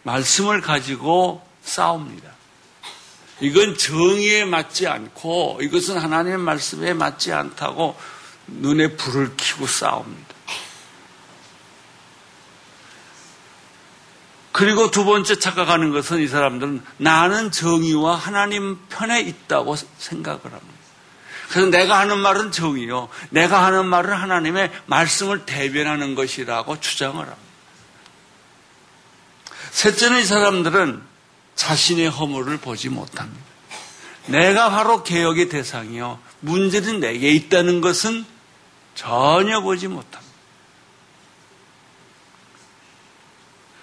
말씀을 0.04 0.60
가지고 0.60 1.44
싸웁니다. 1.64 2.30
이건 3.40 3.76
정의에 3.76 4.44
맞지 4.44 4.86
않고 4.86 5.58
이것은 5.62 5.98
하나님의 5.98 6.38
말씀에 6.38 6.94
맞지 6.94 7.32
않다고 7.32 7.96
눈에 8.46 8.96
불을 8.96 9.32
켜고 9.36 9.66
싸웁니다. 9.66 10.36
그리고 14.52 14.90
두 14.90 15.04
번째 15.04 15.38
착각하는 15.38 15.92
것은 15.92 16.22
이 16.22 16.28
사람들은 16.28 16.82
나는 16.96 17.50
정의와 17.50 18.14
하나님 18.14 18.78
편에 18.88 19.20
있다고 19.20 19.76
생각을 19.98 20.40
합니다. 20.44 20.76
그래서 21.50 21.68
내가 21.68 21.98
하는 22.00 22.18
말은 22.18 22.52
정의요. 22.52 23.08
내가 23.28 23.66
하는 23.66 23.86
말은 23.86 24.14
하나님의 24.14 24.72
말씀을 24.86 25.44
대변하는 25.44 26.14
것이라고 26.14 26.80
주장을 26.80 27.18
합니다. 27.18 27.36
셋째는 29.72 30.20
이 30.20 30.24
사람들은 30.24 31.02
자신의 31.54 32.08
허물을 32.08 32.56
보지 32.56 32.88
못합니다. 32.88 33.44
내가 34.26 34.70
바로 34.70 35.02
개혁의 35.02 35.50
대상이요. 35.50 36.18
문제는 36.40 37.00
내게 37.00 37.30
있다는 37.30 37.82
것은 37.82 38.24
전혀 38.96 39.60
보지 39.60 39.86
못합니다. 39.86 40.26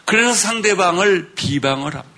그래서 0.04 0.34
상대방을 0.34 1.34
비방을 1.36 1.96
합니다. 1.96 2.14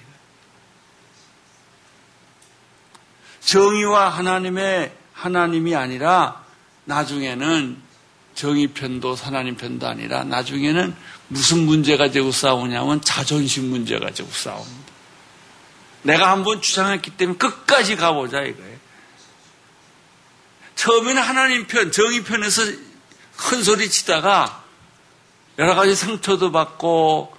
정의와 3.42 4.10
하나님의 4.10 4.92
하나님이 5.14 5.76
아니라 5.76 6.44
나중에는 6.86 7.86
정의 8.34 8.68
편도 8.68 9.16
하나님 9.16 9.56
편도 9.56 9.88
아니라 9.88 10.24
나중에는 10.24 10.96
무슨 11.28 11.66
문제 11.66 11.96
가지고 11.96 12.32
싸우냐면 12.32 13.02
자존심 13.02 13.70
문제 13.70 14.00
가지고 14.00 14.30
싸웁니다. 14.32 14.94
내가 16.04 16.32
한번 16.32 16.62
주장했기 16.62 17.12
때문에 17.12 17.38
끝까지 17.38 17.96
가보자 17.96 18.42
이거예요. 18.42 18.76
처음에는 20.76 21.22
하나님 21.22 21.66
편, 21.68 21.92
정의 21.92 22.24
편에서 22.24 22.62
큰 23.38 23.64
소리 23.64 23.90
치다가 23.90 24.64
여러 25.58 25.76
가지 25.76 25.96
상처도 25.96 26.52
받고 26.52 27.36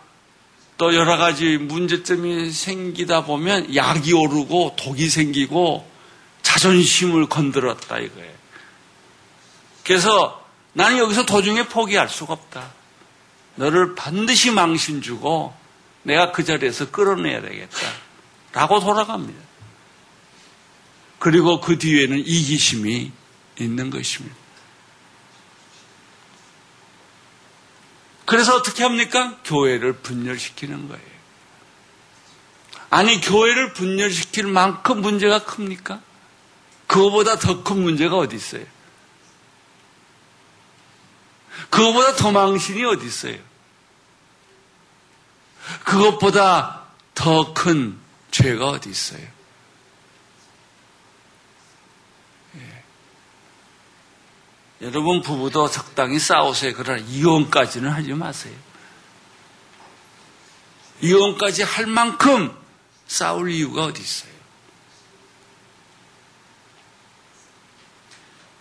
또 0.78 0.94
여러 0.94 1.16
가지 1.16 1.56
문제점이 1.56 2.50
생기다 2.50 3.24
보면 3.24 3.74
약이 3.74 4.12
오르고 4.12 4.76
독이 4.76 5.08
생기고 5.08 5.88
자존심을 6.42 7.28
건드렸다 7.28 7.98
이거예요. 7.98 8.32
그래서 9.84 10.44
나는 10.72 10.98
여기서 10.98 11.24
도중에 11.24 11.68
포기할 11.68 12.08
수가 12.08 12.34
없다. 12.34 12.72
너를 13.54 13.94
반드시 13.94 14.50
망신 14.50 15.00
주고 15.00 15.54
내가 16.02 16.32
그 16.32 16.44
자리에서 16.44 16.90
끌어내야 16.90 17.40
되겠다. 17.40 17.78
라고 18.52 18.80
돌아갑니다. 18.80 19.38
그리고 21.18 21.60
그 21.60 21.78
뒤에는 21.78 22.18
이기심이 22.18 23.10
있는 23.58 23.90
것입니다. 23.90 24.36
그래서 28.26 28.56
어떻게 28.56 28.82
합니까? 28.82 29.36
교회를 29.44 29.94
분열시키는 29.94 30.88
거예요. 30.88 31.16
아니, 32.90 33.20
교회를 33.20 33.72
분열시킬 33.72 34.46
만큼 34.46 35.00
문제가 35.00 35.44
큽니까? 35.44 36.00
그거보다 36.86 37.38
더 37.38 37.62
큰 37.64 37.82
문제가 37.82 38.16
어디 38.16 38.36
있어요? 38.36 38.64
그거보다 41.70 42.14
더 42.16 42.30
망신이 42.32 42.84
어디 42.84 43.06
있어요? 43.06 43.38
그것보다 45.84 46.82
더 47.14 47.54
큰 47.54 47.98
죄가 48.30 48.68
어디 48.68 48.90
있어요? 48.90 49.26
여러분 54.86 55.20
부부도 55.20 55.68
적당히 55.68 56.20
싸우세요. 56.20 56.72
그러나 56.76 57.02
이혼까지는 57.08 57.90
하지 57.90 58.12
마세요. 58.12 58.54
이혼까지 61.00 61.64
할 61.64 61.86
만큼 61.86 62.56
싸울 63.08 63.50
이유가 63.50 63.86
어디 63.86 64.00
있어요? 64.00 64.30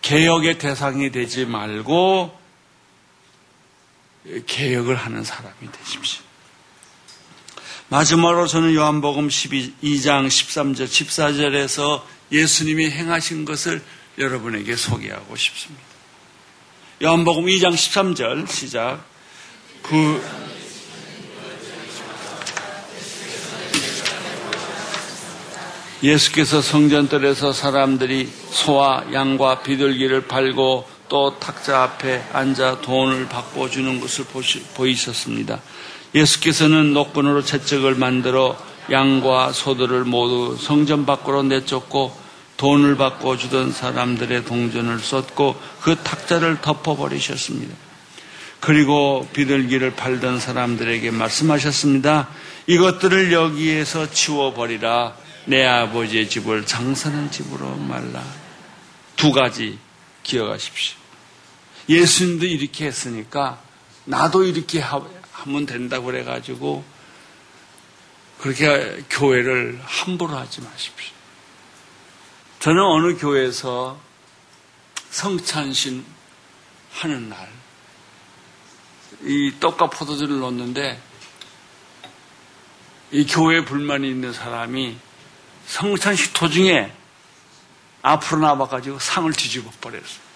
개혁의 0.02 0.58
대상이 0.58 1.12
되지 1.12 1.46
말고 1.46 2.36
개혁을 4.46 4.96
하는 4.96 5.22
사람이 5.22 5.70
되십시오. 5.70 6.24
마지막으로 7.88 8.48
저는 8.48 8.74
요한복음 8.74 9.28
12장 9.28 10.26
13절, 10.26 10.86
14절에서 10.86 12.02
예수님이 12.32 12.90
행하신 12.90 13.44
것을 13.44 13.80
여러분에게 14.18 14.74
소개하고 14.74 15.36
싶습니다. 15.36 15.85
요한복음 17.02 17.44
2장 17.44 17.74
13절 17.74 18.48
시작. 18.48 19.04
그 19.82 20.18
예수께서 26.02 26.62
성전들에서 26.62 27.52
사람들이 27.52 28.30
소와 28.48 29.04
양과 29.12 29.60
비둘기를 29.60 30.26
팔고 30.26 30.88
또 31.10 31.38
탁자 31.38 31.82
앞에 31.82 32.24
앉아 32.32 32.80
돈을 32.80 33.28
바꿔주는 33.28 34.00
것을 34.00 34.24
보이셨습니다. 34.74 35.60
예수께서는 36.14 36.94
녹분으로 36.94 37.44
채찍을 37.44 37.96
만들어 37.96 38.56
양과 38.90 39.52
소들을 39.52 40.04
모두 40.04 40.56
성전 40.58 41.04
밖으로 41.04 41.42
내쫓고 41.42 42.25
돈을 42.56 42.96
바꿔주던 42.96 43.72
사람들의 43.72 44.44
동전을 44.44 44.98
쏟고 45.00 45.60
그 45.82 45.96
탁자를 45.96 46.60
덮어버리셨습니다. 46.62 47.74
그리고 48.60 49.28
비둘기를 49.32 49.94
팔던 49.94 50.40
사람들에게 50.40 51.10
말씀하셨습니다. 51.10 52.28
이것들을 52.66 53.32
여기에서 53.32 54.10
치워버리라. 54.10 55.16
내 55.44 55.64
아버지의 55.64 56.28
집을 56.28 56.66
장사는 56.66 57.30
집으로 57.30 57.76
말라. 57.76 58.24
두 59.14 59.30
가지 59.32 59.78
기억하십시오. 60.24 60.96
예수님도 61.88 62.46
이렇게 62.46 62.86
했으니까 62.86 63.60
나도 64.04 64.44
이렇게 64.44 64.80
하면 64.80 65.66
된다고 65.66 66.06
그래가지고 66.06 66.84
그렇게 68.40 69.02
교회를 69.10 69.80
함부로 69.84 70.36
하지 70.36 70.60
마십시오. 70.62 71.15
저는 72.66 72.82
어느 72.82 73.16
교회에서 73.16 73.96
성찬신 75.10 76.04
하는 76.94 77.28
날, 77.28 77.48
이 79.20 79.54
떡과 79.60 79.88
포도주를 79.88 80.40
놓는데 80.40 81.00
이 83.12 83.24
교회에 83.24 83.64
불만이 83.64 84.10
있는 84.10 84.32
사람이 84.32 84.98
성찬식 85.66 86.32
도중에 86.32 86.92
앞으로 88.02 88.40
나와가지고 88.40 88.98
상을 88.98 89.32
뒤집어 89.32 89.70
버렸어요. 89.80 90.26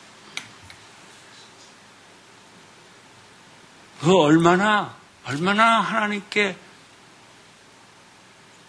그 4.02 4.16
얼마나 4.16 4.94
얼마나 5.24 5.80
하나님께 5.80 6.56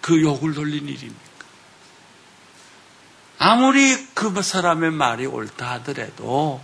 그 0.02 0.20
욕을 0.20 0.56
돌린 0.56 0.88
일입니까? 0.88 1.31
아무리 3.44 3.98
그 4.14 4.40
사람의 4.40 4.92
말이 4.92 5.26
옳다 5.26 5.72
하더라도 5.72 6.62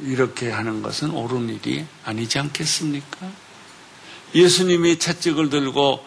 이렇게 0.00 0.50
하는 0.50 0.80
것은 0.80 1.10
옳은 1.10 1.50
일이 1.50 1.84
아니지 2.06 2.38
않겠습니까? 2.38 3.30
예수님이 4.34 4.98
채찍을 4.98 5.50
들고 5.50 6.02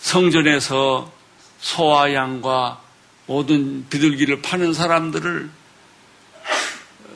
성전에서 0.00 1.10
소와 1.60 2.12
양과 2.12 2.82
모든 3.24 3.88
비둘기를 3.88 4.42
파는 4.42 4.74
사람들을 4.74 5.50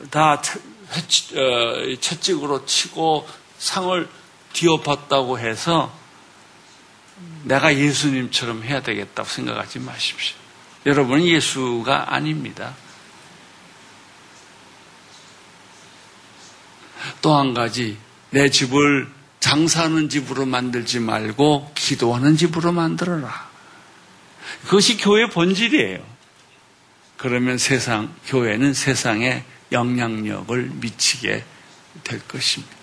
다 0.09 0.41
어, 0.41 1.95
채찍으로 1.99 2.65
치고 2.65 3.27
상을 3.59 4.09
뒤엎었다고 4.53 5.37
해서 5.37 6.02
내가 7.43 7.75
예수님처럼 7.75 8.63
해야 8.63 8.81
되겠다고 8.81 9.27
생각하지 9.27 9.79
마십시오. 9.79 10.37
여러분은 10.85 11.25
예수가 11.25 12.13
아닙니다. 12.13 12.75
또 17.21 17.37
한 17.37 17.53
가지, 17.53 17.97
내 18.31 18.49
집을 18.49 19.09
장사하는 19.39 20.09
집으로 20.09 20.45
만들지 20.45 20.99
말고 20.99 21.71
기도하는 21.75 22.37
집으로 22.37 22.71
만들어라. 22.71 23.49
그것이 24.65 24.97
교회 24.97 25.27
본질이에요. 25.27 26.03
그러면 27.17 27.57
세상, 27.57 28.13
교회는 28.27 28.73
세상에 28.73 29.43
영향력을 29.71 30.71
미치게 30.75 31.43
될 32.03 32.27
것입니다. 32.27 32.73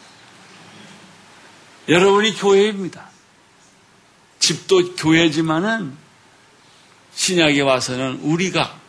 여러분이 1.89 2.35
교회입니다. 2.37 3.10
집도 4.41 4.97
교회지만은 4.97 5.97
신약에 7.15 7.61
와서는 7.61 8.21
우리가 8.23 8.81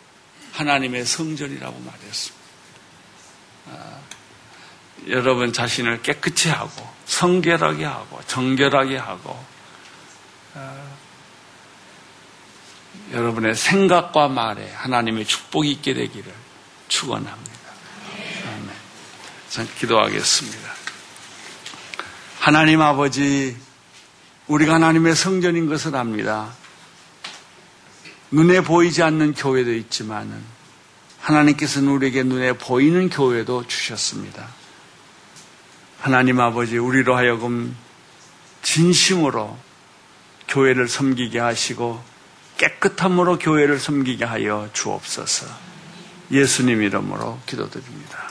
하나님의 0.53 1.05
성전이라고 1.05 1.79
말했습니다. 1.79 2.45
아, 3.71 3.99
여러분 5.09 5.53
자신을 5.53 6.01
깨끗이 6.01 6.49
하고 6.49 6.87
성결하게 7.05 7.85
하고 7.85 8.21
정결하게 8.27 8.97
하고 8.97 9.37
아, 10.55 10.81
여러분의 13.11 13.55
생각과 13.55 14.29
말에 14.29 14.71
하나님의 14.73 15.25
축복이 15.25 15.69
있게 15.71 15.93
되기를 15.93 16.33
축원합니다. 16.87 17.51
아멘. 18.47 18.69
전 19.49 19.67
기도하겠습니다. 19.75 20.71
하나님 22.39 22.81
아버지, 22.81 23.57
우리가 24.47 24.75
하나님의 24.75 25.15
성전인 25.15 25.67
것을 25.67 25.95
압니다. 25.95 26.51
눈에 28.31 28.61
보이지 28.61 29.03
않는 29.03 29.33
교회도 29.33 29.73
있지만은 29.73 30.41
하나님께서는 31.19 31.89
우리에게 31.89 32.23
눈에 32.23 32.53
보이는 32.53 33.09
교회도 33.09 33.67
주셨습니다. 33.67 34.47
하나님 35.99 36.39
아버지, 36.39 36.77
우리로 36.77 37.15
하여금 37.15 37.75
진심으로 38.63 39.57
교회를 40.47 40.87
섬기게 40.87 41.39
하시고 41.39 42.03
깨끗함으로 42.57 43.39
교회를 43.39 43.79
섬기게 43.79 44.25
하여 44.25 44.69
주옵소서. 44.73 45.47
예수님 46.31 46.81
이름으로 46.81 47.39
기도드립니다. 47.45 48.30